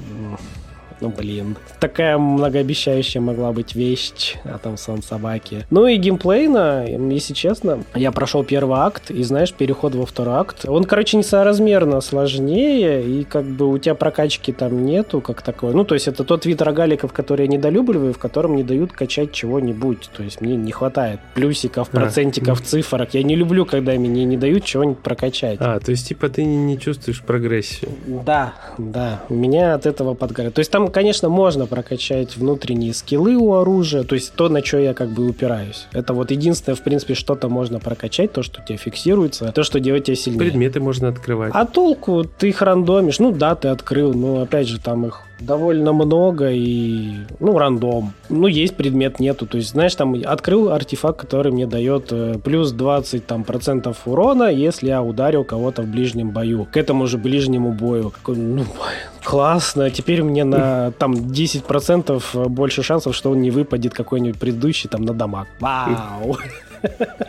Ну, 1.05 1.11
блин. 1.11 1.55
Такая 1.79 2.17
многообещающая 2.17 3.21
могла 3.21 3.51
быть 3.51 3.75
вещь, 3.75 4.37
а 4.43 4.57
там 4.57 4.75
сон 4.75 5.03
собаки. 5.03 5.63
Ну 5.69 5.85
и 5.85 5.97
геймплейно, 5.97 6.87
если 6.87 7.35
честно, 7.35 7.83
я 7.93 8.11
прошел 8.11 8.43
первый 8.43 8.79
акт, 8.79 9.11
и 9.11 9.21
знаешь, 9.21 9.53
переход 9.53 9.93
во 9.93 10.07
второй 10.07 10.33
акт, 10.37 10.65
он, 10.67 10.85
короче, 10.85 11.17
несоразмерно 11.17 12.01
сложнее, 12.01 13.03
и 13.05 13.23
как 13.23 13.45
бы 13.45 13.69
у 13.69 13.77
тебя 13.77 13.93
прокачки 13.93 14.51
там 14.51 14.83
нету, 14.83 15.21
как 15.21 15.43
такое. 15.43 15.73
Ну, 15.73 15.83
то 15.83 15.93
есть 15.93 16.07
это 16.07 16.23
тот 16.23 16.47
вид 16.47 16.63
рогаликов, 16.63 17.13
который 17.13 17.43
я 17.45 17.47
недолюбливаю, 17.51 18.11
в 18.11 18.17
котором 18.17 18.55
не 18.55 18.63
дают 18.63 18.91
качать 18.91 19.31
чего-нибудь. 19.31 20.09
То 20.17 20.23
есть 20.23 20.41
мне 20.41 20.55
не 20.55 20.71
хватает 20.71 21.19
плюсиков, 21.35 21.89
процентиков, 21.89 22.61
а. 22.61 22.63
цифрок. 22.63 23.09
Я 23.13 23.21
не 23.21 23.35
люблю, 23.35 23.67
когда 23.67 23.91
мне 23.91 24.25
не 24.25 24.37
дают 24.37 24.63
чего-нибудь 24.63 24.99
прокачать. 24.99 25.57
А, 25.61 25.79
то 25.79 25.91
есть 25.91 26.07
типа 26.07 26.29
ты 26.29 26.43
не, 26.43 26.57
не 26.57 26.79
чувствуешь 26.79 27.21
прогрессию? 27.21 27.91
Да, 28.07 28.55
да. 28.79 29.21
У 29.29 29.35
меня 29.35 29.75
от 29.75 29.85
этого 29.85 30.15
подгорает. 30.15 30.55
То 30.55 30.59
есть 30.59 30.71
там 30.71 30.87
конечно, 30.95 31.27
можно 31.27 31.65
прокачать 31.65 32.37
внутренние 32.37 32.93
скиллы 32.93 33.35
у 33.35 33.55
оружия, 33.55 34.03
то 34.03 34.15
есть 34.15 34.31
то, 34.33 34.47
на 34.47 34.63
что 34.63 34.77
я 34.77 34.93
как 34.93 35.09
бы 35.09 35.27
упираюсь. 35.27 35.87
Это 35.91 36.13
вот 36.13 36.31
единственное, 36.31 36.77
в 36.77 36.81
принципе, 36.81 37.15
что-то 37.15 37.49
можно 37.49 37.81
прокачать, 37.81 38.31
то, 38.31 38.43
что 38.43 38.61
у 38.61 38.65
тебя 38.65 38.77
фиксируется, 38.77 39.51
то, 39.51 39.63
что 39.63 39.81
делает 39.81 40.05
тебя 40.05 40.15
сильнее. 40.15 40.39
Предметы 40.39 40.79
можно 40.79 41.09
открывать. 41.09 41.51
А 41.53 41.65
толку? 41.65 42.23
Ты 42.23 42.47
их 42.47 42.61
рандомишь. 42.61 43.19
Ну 43.19 43.33
да, 43.33 43.55
ты 43.55 43.67
открыл, 43.67 44.13
но 44.13 44.43
опять 44.43 44.69
же 44.69 44.79
там 44.79 45.05
их 45.05 45.23
довольно 45.39 45.93
много 45.93 46.51
и, 46.51 47.13
ну, 47.39 47.57
рандом. 47.57 48.13
Ну, 48.29 48.47
есть 48.47 48.75
предмет, 48.75 49.19
нету. 49.19 49.45
То 49.45 49.57
есть, 49.57 49.71
знаешь, 49.71 49.95
там 49.95 50.15
открыл 50.25 50.71
артефакт, 50.71 51.19
который 51.19 51.51
мне 51.51 51.67
дает 51.67 52.11
э, 52.11 52.35
плюс 52.43 52.71
20 52.71 53.25
там, 53.25 53.43
процентов 53.43 54.07
урона, 54.07 54.51
если 54.51 54.87
я 54.87 55.01
ударил 55.01 55.43
кого-то 55.43 55.81
в 55.81 55.87
ближнем 55.87 56.31
бою. 56.31 56.67
К 56.71 56.77
этому 56.77 57.07
же 57.07 57.17
ближнему 57.17 57.71
бою. 57.71 58.13
Ну, 58.27 58.65
классно. 59.23 59.89
Теперь 59.89 60.23
мне 60.23 60.43
на 60.43 60.91
там 60.97 61.13
10% 61.13 62.49
больше 62.49 62.83
шансов, 62.83 63.15
что 63.15 63.31
он 63.31 63.41
не 63.41 63.51
выпадет 63.51 63.93
какой-нибудь 63.93 64.39
предыдущий 64.39 64.89
там 64.89 65.03
на 65.03 65.13
дамаг. 65.13 65.47
Вау! 65.59 66.37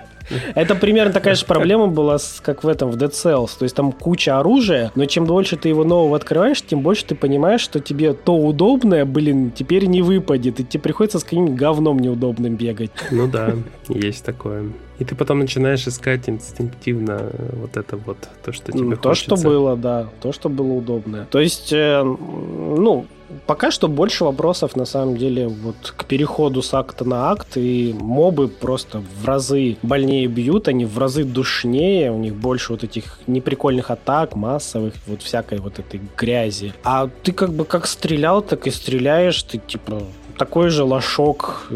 Это 0.54 0.74
примерно 0.74 1.12
такая 1.12 1.34
же 1.34 1.44
проблема 1.44 1.88
была, 1.88 2.18
как 2.42 2.64
в 2.64 2.68
этом, 2.68 2.90
в 2.90 2.96
Dead 2.96 3.10
Cells. 3.10 3.50
То 3.58 3.64
есть 3.64 3.74
там 3.74 3.92
куча 3.92 4.38
оружия, 4.38 4.92
но 4.94 5.04
чем 5.06 5.26
дольше 5.26 5.56
ты 5.56 5.68
его 5.68 5.84
нового 5.84 6.16
открываешь, 6.16 6.62
тем 6.62 6.80
больше 6.80 7.04
ты 7.04 7.14
понимаешь, 7.14 7.60
что 7.60 7.80
тебе 7.80 8.12
то 8.12 8.36
удобное, 8.36 9.04
блин, 9.04 9.50
теперь 9.50 9.86
не 9.86 10.02
выпадет, 10.02 10.60
и 10.60 10.64
тебе 10.64 10.82
приходится 10.82 11.18
с 11.18 11.24
каким-нибудь 11.24 11.56
говном 11.56 11.98
неудобным 11.98 12.56
бегать. 12.56 12.90
Ну 13.10 13.26
да, 13.26 13.54
есть 13.88 14.24
такое. 14.24 14.72
И 14.98 15.04
ты 15.04 15.14
потом 15.14 15.40
начинаешь 15.40 15.86
искать 15.86 16.28
инстинктивно 16.28 17.30
вот 17.52 17.76
это 17.76 17.96
вот, 17.96 18.16
то, 18.42 18.52
что 18.52 18.72
тебе 18.72 18.84
ну, 18.84 18.96
То, 18.96 19.10
хочется. 19.10 19.36
что 19.36 19.48
было, 19.48 19.76
да, 19.76 20.08
то, 20.22 20.32
что 20.32 20.48
было 20.48 20.72
удобное. 20.72 21.26
То 21.26 21.38
есть, 21.38 21.70
э, 21.72 22.02
ну, 22.02 23.06
Пока 23.46 23.70
что 23.70 23.88
больше 23.88 24.24
вопросов, 24.24 24.76
на 24.76 24.84
самом 24.84 25.16
деле, 25.16 25.48
вот 25.48 25.94
к 25.96 26.04
переходу 26.04 26.62
с 26.62 26.72
акта 26.74 27.04
на 27.04 27.30
акт, 27.30 27.56
и 27.56 27.94
мобы 27.98 28.48
просто 28.48 29.02
в 29.20 29.24
разы 29.24 29.76
больнее 29.82 30.26
бьют, 30.26 30.68
они 30.68 30.84
в 30.84 30.98
разы 30.98 31.24
душнее, 31.24 32.12
у 32.12 32.18
них 32.18 32.34
больше 32.34 32.72
вот 32.72 32.84
этих 32.84 33.18
неприкольных 33.26 33.90
атак, 33.90 34.34
массовых, 34.36 34.94
вот 35.06 35.22
всякой 35.22 35.58
вот 35.58 35.78
этой 35.78 36.00
грязи. 36.16 36.72
А 36.84 37.08
ты 37.22 37.32
как 37.32 37.52
бы 37.52 37.64
как 37.64 37.86
стрелял, 37.86 38.42
так 38.42 38.66
и 38.66 38.70
стреляешь, 38.70 39.42
ты 39.42 39.58
типа 39.58 40.02
такой 40.38 40.70
же 40.70 40.84
лошок, 40.84 41.68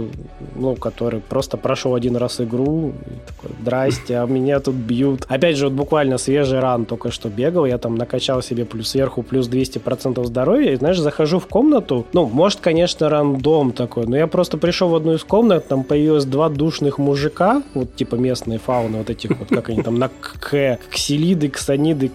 ну, 0.56 0.74
который 0.76 1.20
просто 1.20 1.56
прошел 1.56 1.94
один 1.94 2.16
раз 2.16 2.40
игру, 2.40 2.92
такой, 3.26 3.56
здрасте, 3.60 4.18
а 4.18 4.26
меня 4.26 4.60
тут 4.60 4.74
бьют. 4.74 5.24
Опять 5.28 5.56
же, 5.56 5.68
вот 5.68 5.74
буквально 5.74 6.18
свежий 6.18 6.60
ран 6.60 6.84
только 6.84 7.10
что 7.10 7.28
бегал, 7.28 7.66
я 7.66 7.78
там 7.78 7.94
накачал 7.94 8.42
себе 8.42 8.64
плюс 8.64 8.90
сверху 8.90 9.22
плюс 9.22 9.48
200% 9.48 10.24
здоровья, 10.24 10.72
и, 10.72 10.76
знаешь, 10.76 10.98
захожу 10.98 11.38
в 11.38 11.46
комнату, 11.46 12.06
ну, 12.12 12.26
может, 12.26 12.60
конечно, 12.60 13.08
рандом 13.08 13.72
такой, 13.72 14.06
но 14.06 14.16
я 14.16 14.26
просто 14.26 14.58
пришел 14.58 14.88
в 14.88 14.94
одну 14.94 15.14
из 15.14 15.24
комнат, 15.24 15.68
там 15.68 15.84
появилось 15.84 16.24
два 16.24 16.48
душных 16.48 16.98
мужика, 16.98 17.62
вот 17.74 17.94
типа 17.94 18.16
местные 18.16 18.58
фауны, 18.58 18.98
вот 18.98 19.10
этих 19.10 19.38
вот, 19.38 19.48
как 19.48 19.70
они 19.70 19.82
там, 19.82 19.98
на 19.98 20.08
К, 20.08 20.78
ксилиды, 20.90 21.48
ксаниды, 21.48 22.10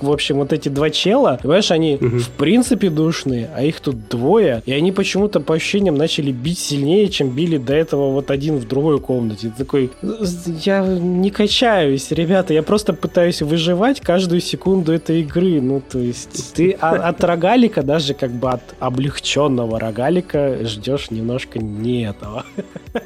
в 0.00 0.10
общем, 0.10 0.36
вот 0.36 0.52
эти 0.52 0.68
два 0.68 0.90
чела, 0.90 1.38
понимаешь, 1.42 1.70
они 1.70 1.96
в 1.96 2.30
принципе 2.30 2.90
душные, 2.90 3.50
а 3.54 3.62
их 3.62 3.80
тут 3.80 4.08
двое, 4.08 4.62
и 4.66 4.72
они 4.72 4.92
почему-то 4.92 5.40
по 5.40 5.58
ощущениям 5.76 5.94
начали 5.94 6.32
бить 6.32 6.58
сильнее, 6.58 7.08
чем 7.08 7.30
били 7.30 7.58
до 7.58 7.74
этого 7.74 8.10
вот 8.10 8.30
один 8.30 8.56
в 8.56 8.66
другой 8.66 9.00
комнате. 9.00 9.52
Ты 9.56 9.64
такой, 9.64 9.90
я 10.64 10.84
не 10.84 11.30
качаюсь, 11.30 12.10
ребята, 12.10 12.54
я 12.54 12.62
просто 12.62 12.92
пытаюсь 12.92 13.42
выживать 13.42 14.00
каждую 14.00 14.40
секунду 14.40 14.92
этой 14.92 15.20
игры. 15.20 15.60
Ну, 15.60 15.80
то 15.80 15.98
есть 15.98 16.54
ты 16.54 16.72
от 16.72 17.22
рогалика, 17.22 17.82
даже 17.82 18.14
как 18.14 18.30
бы 18.30 18.50
от 18.50 18.62
облегченного 18.80 19.78
рогалика 19.78 20.58
ждешь 20.64 21.10
немножко 21.10 21.58
не 21.58 22.04
этого. 22.04 22.44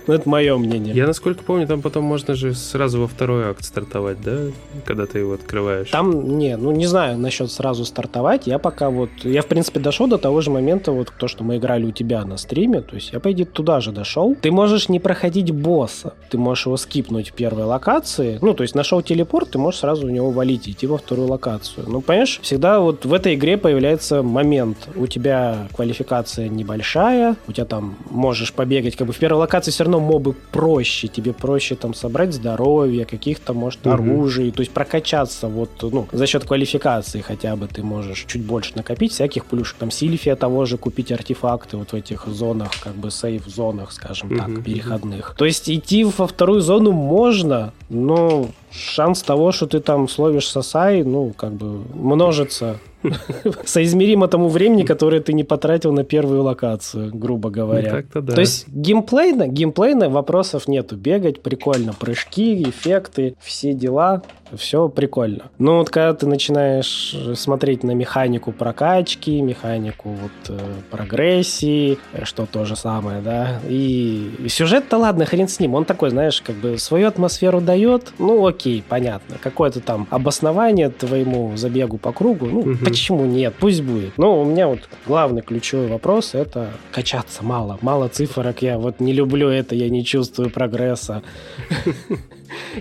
Ну, 0.07 0.15
это 0.15 0.29
мое 0.29 0.57
мнение. 0.57 0.95
Я, 0.95 1.07
насколько 1.07 1.43
помню, 1.43 1.67
там 1.67 1.83
потом 1.83 2.05
можно 2.05 2.35
же 2.35 2.55
сразу 2.55 3.01
во 3.01 3.09
второй 3.09 3.51
акт 3.51 3.65
стартовать, 3.65 4.21
да? 4.23 4.39
Когда 4.85 5.07
ты 5.07 5.19
его 5.19 5.33
открываешь. 5.33 5.91
Там, 5.91 6.39
не, 6.39 6.57
ну, 6.57 6.71
не 6.71 6.87
знаю 6.87 7.19
насчет 7.19 7.51
сразу 7.51 7.85
стартовать. 7.85 8.47
Я 8.47 8.59
пока 8.59 8.89
вот... 8.89 9.11
Я, 9.25 9.43
в 9.43 9.47
принципе, 9.47 9.81
дошел 9.81 10.07
до 10.07 10.17
того 10.19 10.41
же 10.43 10.51
момента, 10.51 10.93
вот 10.93 11.13
то, 11.19 11.27
что 11.27 11.43
мы 11.43 11.57
играли 11.57 11.87
у 11.87 11.91
тебя 11.91 12.25
на 12.25 12.37
стриме, 12.37 12.60
стриме, 12.61 12.81
то 12.81 12.95
есть 12.95 13.13
я, 13.13 13.21
по 13.21 13.33
идее, 13.33 13.47
туда 13.47 13.81
же 13.81 13.93
дошел. 13.93 14.37
Ты 14.41 14.51
можешь 14.51 14.89
не 14.89 15.01
проходить 15.01 15.51
босса, 15.51 16.13
ты 16.31 16.37
можешь 16.37 16.67
его 16.67 16.77
скипнуть 16.77 17.31
в 17.31 17.33
первой 17.33 17.65
локации, 17.65 18.39
ну, 18.43 18.55
то 18.55 18.63
есть 18.63 18.75
нашел 18.75 19.01
телепорт, 19.03 19.51
ты 19.51 19.59
можешь 19.59 19.81
сразу 19.81 20.07
в 20.07 20.11
него 20.11 20.31
валить 20.31 20.69
идти 20.69 20.87
во 20.87 20.99
вторую 20.99 21.29
локацию. 21.29 21.87
Ну, 21.89 22.01
понимаешь, 22.01 22.39
всегда 22.43 22.81
вот 22.81 23.07
в 23.07 23.15
этой 23.15 23.35
игре 23.35 23.57
появляется 23.57 24.23
момент, 24.23 24.77
у 24.95 25.07
тебя 25.07 25.69
квалификация 25.75 26.49
небольшая, 26.49 27.37
у 27.49 27.53
тебя 27.53 27.65
там 27.65 27.97
можешь 28.11 28.53
побегать, 28.53 28.97
как 28.97 29.07
бы 29.07 29.13
в 29.13 29.19
первой 29.19 29.39
локации 29.39 29.71
все 29.71 29.85
равно 29.85 30.01
мобы 30.01 30.35
проще, 30.53 31.09
тебе 31.09 31.33
проще 31.33 31.77
там 31.77 31.95
собрать 31.95 32.35
здоровье, 32.35 33.07
каких-то, 33.07 33.55
может, 33.55 33.87
угу. 33.87 33.95
оружий, 33.95 34.51
то 34.51 34.61
есть 34.61 34.73
прокачаться 34.73 35.49
вот, 35.49 35.71
ну, 35.81 36.07
за 36.13 36.27
счет 36.27 36.45
квалификации 36.45 37.21
хотя 37.21 37.57
бы 37.57 37.69
ты 37.69 37.83
можешь 37.83 38.25
чуть 38.27 38.43
больше 38.43 38.73
накопить 38.75 39.13
всяких 39.13 39.47
плюшек, 39.47 39.79
там, 39.79 39.91
Сильфия 39.91 40.37
того 40.37 40.67
же, 40.67 40.77
купить 40.77 41.11
артефакты 41.11 41.77
вот 41.79 41.93
в 41.93 41.95
этих 41.95 42.27
зонах 42.27 42.50
зонах, 42.51 42.71
как 42.83 42.95
бы 42.95 43.11
сейф-зонах, 43.11 43.93
скажем 43.93 44.37
так, 44.37 44.49
mm-hmm. 44.49 44.63
переходных. 44.63 45.35
То 45.37 45.45
есть 45.45 45.71
идти 45.71 46.05
во 46.05 46.27
вторую 46.27 46.61
зону 46.61 46.93
можно, 46.93 47.73
но 47.89 48.49
шанс 48.71 49.23
того, 49.23 49.53
что 49.53 49.67
ты 49.67 49.81
там 49.81 50.09
словишь 50.09 50.49
сосай, 50.49 51.03
ну, 51.03 51.33
как 51.37 51.53
бы 51.53 51.83
множится 51.95 52.79
соизмеримо 53.65 54.29
тому 54.29 54.49
времени, 54.49 54.83
которое 54.83 55.21
ты 55.21 55.33
не 55.33 55.45
потратил 55.45 55.93
на 55.93 56.05
первую 56.05 56.43
локацию, 56.43 57.11
грубо 57.13 57.51
говоря. 57.51 58.05
Ну, 58.15 58.21
да. 58.23 58.35
То 58.35 58.41
есть 58.41 58.69
геймплейно, 58.69 59.49
геймплейно 59.49 60.09
вопросов 60.09 60.69
нету. 60.69 60.97
Бегать 60.97 61.43
прикольно, 61.43 61.93
прыжки, 61.93 62.63
эффекты, 62.63 63.35
все 63.41 63.73
дела, 63.73 64.23
все 64.57 64.89
прикольно. 64.89 65.51
Но 65.59 65.79
вот 65.79 65.91
когда 65.91 66.15
ты 66.15 66.27
начинаешь 66.27 67.17
смотреть 67.35 67.85
на 67.85 67.93
механику 67.93 68.53
прокачки, 68.53 69.41
механику 69.41 70.11
вот 70.11 70.31
э, 70.49 70.59
прогрессии, 70.91 71.99
что 72.25 72.47
то 72.47 72.65
же 72.65 72.77
самое, 72.77 73.21
да, 73.21 73.61
и 73.69 74.47
сюжет-то 74.49 74.99
ладно, 74.99 75.25
хрен 75.25 75.49
с 75.49 75.61
ним, 75.61 75.75
он 75.75 75.85
такой, 75.85 76.11
знаешь, 76.11 76.43
как 76.43 76.57
бы 76.57 76.79
свою 76.79 77.09
атмосферу 77.09 77.61
дает, 77.61 78.13
ну 78.19 78.47
окей, 78.47 78.83
понятно, 78.87 79.37
какое-то 79.41 79.81
там 79.81 80.07
обоснование 80.11 80.91
твоему 80.91 81.57
забегу 81.57 81.99
по 81.99 82.13
кругу, 82.13 82.47
ну 82.47 82.61
угу. 82.61 82.90
Почему 82.91 83.25
нет, 83.25 83.55
пусть 83.59 83.83
будет. 83.83 84.19
Но 84.19 84.41
у 84.41 84.45
меня 84.45 84.69
вот 84.69 84.81
главный 85.07 85.43
ключевой 85.43 85.89
вопрос 85.89 86.35
это 86.35 86.71
качаться 86.93 87.45
мало, 87.45 87.79
мало 87.81 88.09
цифрок, 88.09 88.63
я 88.63 88.79
вот 88.79 89.01
не 89.01 89.13
люблю 89.13 89.49
это, 89.49 89.75
я 89.75 89.89
не 89.89 90.05
чувствую 90.05 90.51
прогресса. 90.51 91.23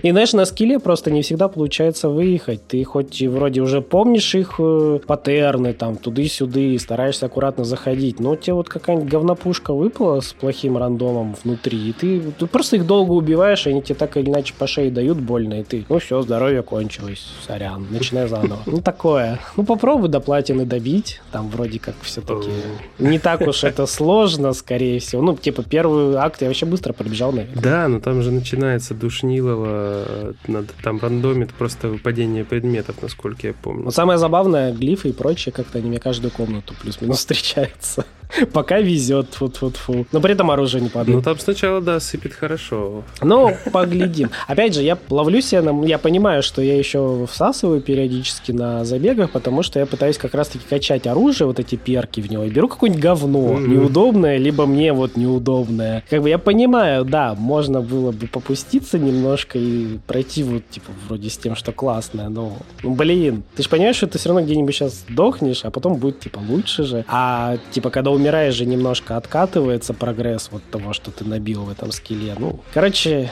И, 0.02 0.10
знаешь, 0.10 0.32
на 0.32 0.44
скилле 0.44 0.78
просто 0.78 1.10
не 1.10 1.22
всегда 1.22 1.48
получается 1.48 2.08
выехать. 2.08 2.66
Ты 2.66 2.82
хоть 2.84 3.20
и 3.20 3.28
вроде 3.28 3.60
уже 3.60 3.80
помнишь 3.80 4.34
их 4.34 4.54
э, 4.58 5.00
паттерны, 5.06 5.72
там, 5.72 5.96
туды-сюды, 5.96 6.78
стараешься 6.78 7.26
аккуратно 7.26 7.64
заходить, 7.64 8.20
но 8.20 8.36
тебе 8.36 8.54
вот 8.54 8.68
какая-нибудь 8.68 9.10
говнопушка 9.10 9.72
выпала 9.72 10.20
с 10.20 10.32
плохим 10.32 10.76
рандомом 10.76 11.36
внутри, 11.42 11.90
и 11.90 11.92
ты, 11.92 12.20
ты 12.38 12.46
просто 12.46 12.76
их 12.76 12.86
долго 12.86 13.12
убиваешь, 13.12 13.66
и 13.66 13.70
они 13.70 13.82
тебе 13.82 13.94
так 13.94 14.16
или 14.16 14.28
иначе 14.28 14.54
по 14.58 14.66
шее 14.66 14.90
дают 14.90 15.18
больно, 15.18 15.60
и 15.60 15.64
ты, 15.64 15.84
ну 15.88 15.98
все, 15.98 16.22
здоровье 16.22 16.62
кончилось, 16.62 17.26
сорян, 17.46 17.86
начинай 17.90 18.28
заново. 18.28 18.60
Ну, 18.66 18.80
такое. 18.80 19.38
Ну, 19.56 19.64
попробуй 19.64 20.08
до 20.08 20.20
платины 20.20 20.64
добить, 20.64 21.20
там 21.32 21.48
вроде 21.48 21.78
как 21.78 21.94
все-таки 22.02 22.50
не 22.98 23.18
так 23.18 23.40
уж 23.42 23.64
это 23.64 23.86
сложно, 23.86 24.52
скорее 24.52 25.00
всего. 25.00 25.22
Ну, 25.22 25.36
типа, 25.36 25.62
первый 25.62 26.16
акт 26.16 26.40
я 26.42 26.48
вообще 26.48 26.66
быстро 26.66 26.92
пробежал, 26.92 27.32
наверное. 27.32 27.62
Да, 27.62 27.88
но 27.88 28.00
там 28.00 28.22
же 28.22 28.30
начинается 28.30 28.94
душнило 28.94 29.54
этого 29.64 30.34
надо 30.46 30.68
там 30.82 30.98
рандомит 31.00 31.52
просто 31.52 31.88
выпадение 31.88 32.44
предметов, 32.44 32.96
насколько 33.02 33.46
я 33.48 33.54
помню. 33.54 33.84
Но 33.84 33.90
самое 33.90 34.18
забавное, 34.18 34.72
глифы 34.72 35.10
и 35.10 35.12
прочее, 35.12 35.52
как-то 35.52 35.78
они 35.78 35.88
мне 35.88 35.98
каждую 35.98 36.30
комнату 36.30 36.74
плюс-минус 36.80 37.18
встречаются. 37.20 38.04
Пока 38.52 38.80
везет, 38.80 39.40
вот 39.40 39.60
вот 39.60 39.76
фу. 39.76 40.06
Но 40.12 40.20
при 40.20 40.32
этом 40.32 40.50
оружие 40.50 40.82
не 40.82 40.88
падает. 40.88 41.16
Ну 41.16 41.22
там 41.22 41.38
сначала, 41.38 41.80
да, 41.80 42.00
сыпет 42.00 42.34
хорошо. 42.34 43.02
Ну, 43.22 43.56
поглядим. 43.72 44.30
Опять 44.46 44.74
же, 44.74 44.82
я 44.82 44.98
ловлю 45.08 45.40
себя, 45.40 45.62
на... 45.62 45.84
я 45.84 45.98
понимаю, 45.98 46.42
что 46.42 46.62
я 46.62 46.76
еще 46.76 47.26
всасываю 47.30 47.80
периодически 47.80 48.52
на 48.52 48.84
забегах, 48.84 49.30
потому 49.30 49.62
что 49.62 49.78
я 49.78 49.86
пытаюсь 49.86 50.18
как 50.18 50.34
раз-таки 50.34 50.64
качать 50.68 51.06
оружие, 51.06 51.46
вот 51.46 51.58
эти 51.58 51.76
перки 51.76 52.20
в 52.20 52.30
него, 52.30 52.44
и 52.44 52.50
беру 52.50 52.68
какое-нибудь 52.68 53.02
говно 53.02 53.58
mm-hmm. 53.58 53.68
неудобное, 53.68 54.36
либо 54.38 54.66
мне 54.66 54.92
вот 54.92 55.16
неудобное. 55.16 56.04
Как 56.08 56.22
бы 56.22 56.28
я 56.28 56.38
понимаю, 56.38 57.04
да, 57.04 57.34
можно 57.34 57.80
было 57.80 58.12
бы 58.12 58.26
попуститься 58.26 58.98
немножко 58.98 59.58
и 59.58 59.98
пройти 60.06 60.42
вот, 60.42 60.62
типа, 60.70 60.90
вроде 61.06 61.30
с 61.30 61.36
тем, 61.36 61.56
что 61.56 61.72
классное, 61.72 62.28
но, 62.28 62.56
ну, 62.82 62.94
блин, 62.94 63.42
ты 63.56 63.62
же 63.62 63.68
понимаешь, 63.68 63.96
что 63.96 64.06
ты 64.06 64.18
все 64.18 64.28
равно 64.28 64.44
где-нибудь 64.44 64.74
сейчас 64.74 65.04
сдохнешь, 65.08 65.64
а 65.64 65.70
потом 65.70 65.96
будет, 65.96 66.20
типа, 66.20 66.40
лучше 66.48 66.84
же. 66.84 67.04
А, 67.08 67.56
типа, 67.70 67.90
когда 67.90 68.10
умираешь 68.20 68.54
же 68.54 68.66
немножко 68.66 69.16
откатывается 69.16 69.94
прогресс 69.94 70.50
вот 70.52 70.62
того, 70.70 70.92
что 70.92 71.10
ты 71.10 71.24
набил 71.24 71.64
в 71.64 71.70
этом 71.70 71.90
скилле. 71.90 72.34
Ну, 72.38 72.60
короче, 72.74 73.30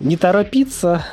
не 0.00 0.16
торопиться, 0.16 1.04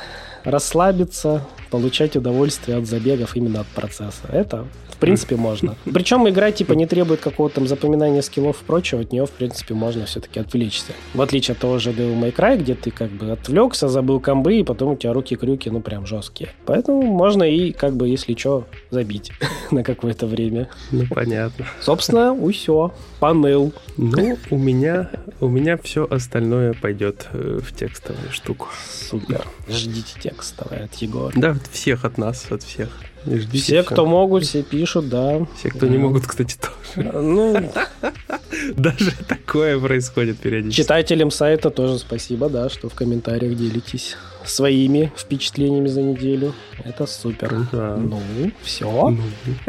расслабиться, 0.44 1.46
получать 1.70 2.16
удовольствие 2.16 2.78
от 2.78 2.86
забегов 2.86 3.36
именно 3.36 3.60
от 3.60 3.66
процесса. 3.66 4.22
Это 4.32 4.66
в 4.98 5.00
принципе, 5.00 5.36
можно. 5.36 5.76
Причем 5.84 6.28
игра, 6.28 6.50
типа, 6.50 6.72
не 6.72 6.84
требует 6.84 7.20
какого-то 7.20 7.56
там 7.56 7.68
запоминания 7.68 8.20
скиллов 8.20 8.62
и 8.62 8.64
прочего, 8.64 9.02
от 9.02 9.12
нее, 9.12 9.26
в 9.26 9.30
принципе, 9.30 9.72
можно 9.72 10.06
все-таки 10.06 10.40
отвлечься. 10.40 10.92
В 11.14 11.22
отличие 11.22 11.52
от 11.52 11.60
того 11.60 11.78
же 11.78 11.92
Devil 11.92 12.20
May 12.20 12.34
Cry, 12.34 12.58
где 12.58 12.74
ты 12.74 12.90
как 12.90 13.10
бы 13.12 13.30
отвлекся, 13.30 13.88
забыл 13.88 14.18
комбы, 14.18 14.56
и 14.56 14.64
потом 14.64 14.90
у 14.90 14.96
тебя 14.96 15.12
руки-крюки, 15.12 15.70
ну, 15.70 15.80
прям 15.80 16.04
жесткие. 16.04 16.50
Поэтому 16.66 17.02
можно 17.02 17.44
и, 17.44 17.70
как 17.70 17.94
бы, 17.94 18.08
если 18.08 18.34
что, 18.34 18.64
забить 18.90 19.30
на 19.70 19.84
какое-то 19.84 20.26
время. 20.26 20.68
Ну, 20.90 21.04
понятно. 21.08 21.64
Собственно, 21.80 22.36
все. 22.50 22.92
Панел. 23.20 23.72
Ну, 23.96 24.38
у 24.50 24.58
меня, 24.58 25.10
у 25.40 25.48
меня 25.48 25.76
все 25.76 26.06
остальное 26.08 26.72
пойдет 26.74 27.28
э, 27.32 27.60
в 27.62 27.74
текстовую 27.74 28.30
штуку. 28.30 28.68
Супер. 28.88 29.46
Ждите 29.68 30.20
текстовое 30.20 30.84
от 30.84 30.94
Егора. 30.96 31.32
Да, 31.36 31.56
всех 31.72 32.04
от 32.04 32.16
нас, 32.18 32.46
от 32.50 32.62
всех. 32.62 32.88
Ждите 33.26 33.58
все, 33.58 33.82
кто 33.82 34.06
могут, 34.06 34.44
все 34.44 34.62
пишут, 34.62 35.08
да. 35.08 35.46
Все, 35.56 35.70
кто 35.70 35.80
да. 35.80 35.88
не 35.88 35.98
могут, 35.98 36.26
кстати, 36.26 36.56
тоже. 36.56 37.10
Ну, 37.12 37.72
Даже 38.76 39.12
такое 39.48 39.80
происходит 39.80 40.38
периодически. 40.38 40.82
Читателям 40.82 41.30
сайта 41.30 41.70
тоже 41.70 41.98
спасибо, 41.98 42.50
да, 42.50 42.68
что 42.68 42.90
в 42.90 42.94
комментариях 42.94 43.56
делитесь 43.56 44.14
своими 44.44 45.10
впечатлениями 45.16 45.88
за 45.88 46.02
неделю. 46.02 46.54
Это 46.84 47.06
супер. 47.06 47.66
Да. 47.72 47.96
Ну, 47.96 48.20
все. 48.62 49.10
Ну, 49.10 49.18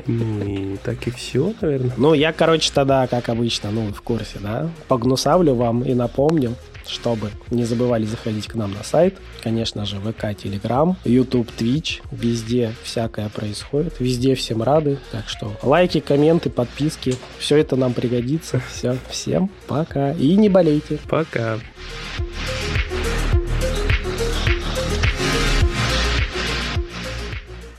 ну 0.06 0.44
и 0.46 0.78
так 0.78 1.08
и 1.08 1.12
все, 1.12 1.54
наверное. 1.62 1.94
Ну, 1.98 2.14
я, 2.14 2.34
короче, 2.34 2.72
тогда, 2.74 3.08
как 3.08 3.30
обычно, 3.30 3.72
ну, 3.72 3.94
в 3.94 4.02
курсе, 4.02 4.40
да, 4.42 4.70
погнусавлю 4.90 5.56
вам 5.56 5.84
и 5.84 5.94
напомню, 5.94 6.56
чтобы 6.90 7.32
не 7.52 7.66
забывали 7.66 8.06
заходить 8.06 8.48
к 8.48 8.56
нам 8.56 8.72
на 8.72 8.84
сайт. 8.84 9.18
Конечно 9.42 9.86
же, 9.86 9.98
ВК, 10.00 10.36
Телеграм, 10.36 10.98
YouTube, 11.06 11.50
Twitch. 11.58 12.02
Везде 12.12 12.74
всякое 12.84 13.30
происходит. 13.30 14.00
Везде 14.00 14.36
всем 14.36 14.64
рады. 14.64 15.00
Так 15.12 15.30
что 15.30 15.54
лайки, 15.62 16.00
комменты, 16.00 16.50
подписки. 16.50 17.16
Все 17.38 17.58
это 17.58 17.76
нам 17.76 17.94
пригодится. 17.94 18.62
Все. 18.70 18.98
Всем 19.10 19.50
пока. 19.68 20.12
И 20.14 20.36
не 20.36 20.50
болейте. 20.50 21.00
Пока. 21.08 21.30
Пока. 21.30 21.60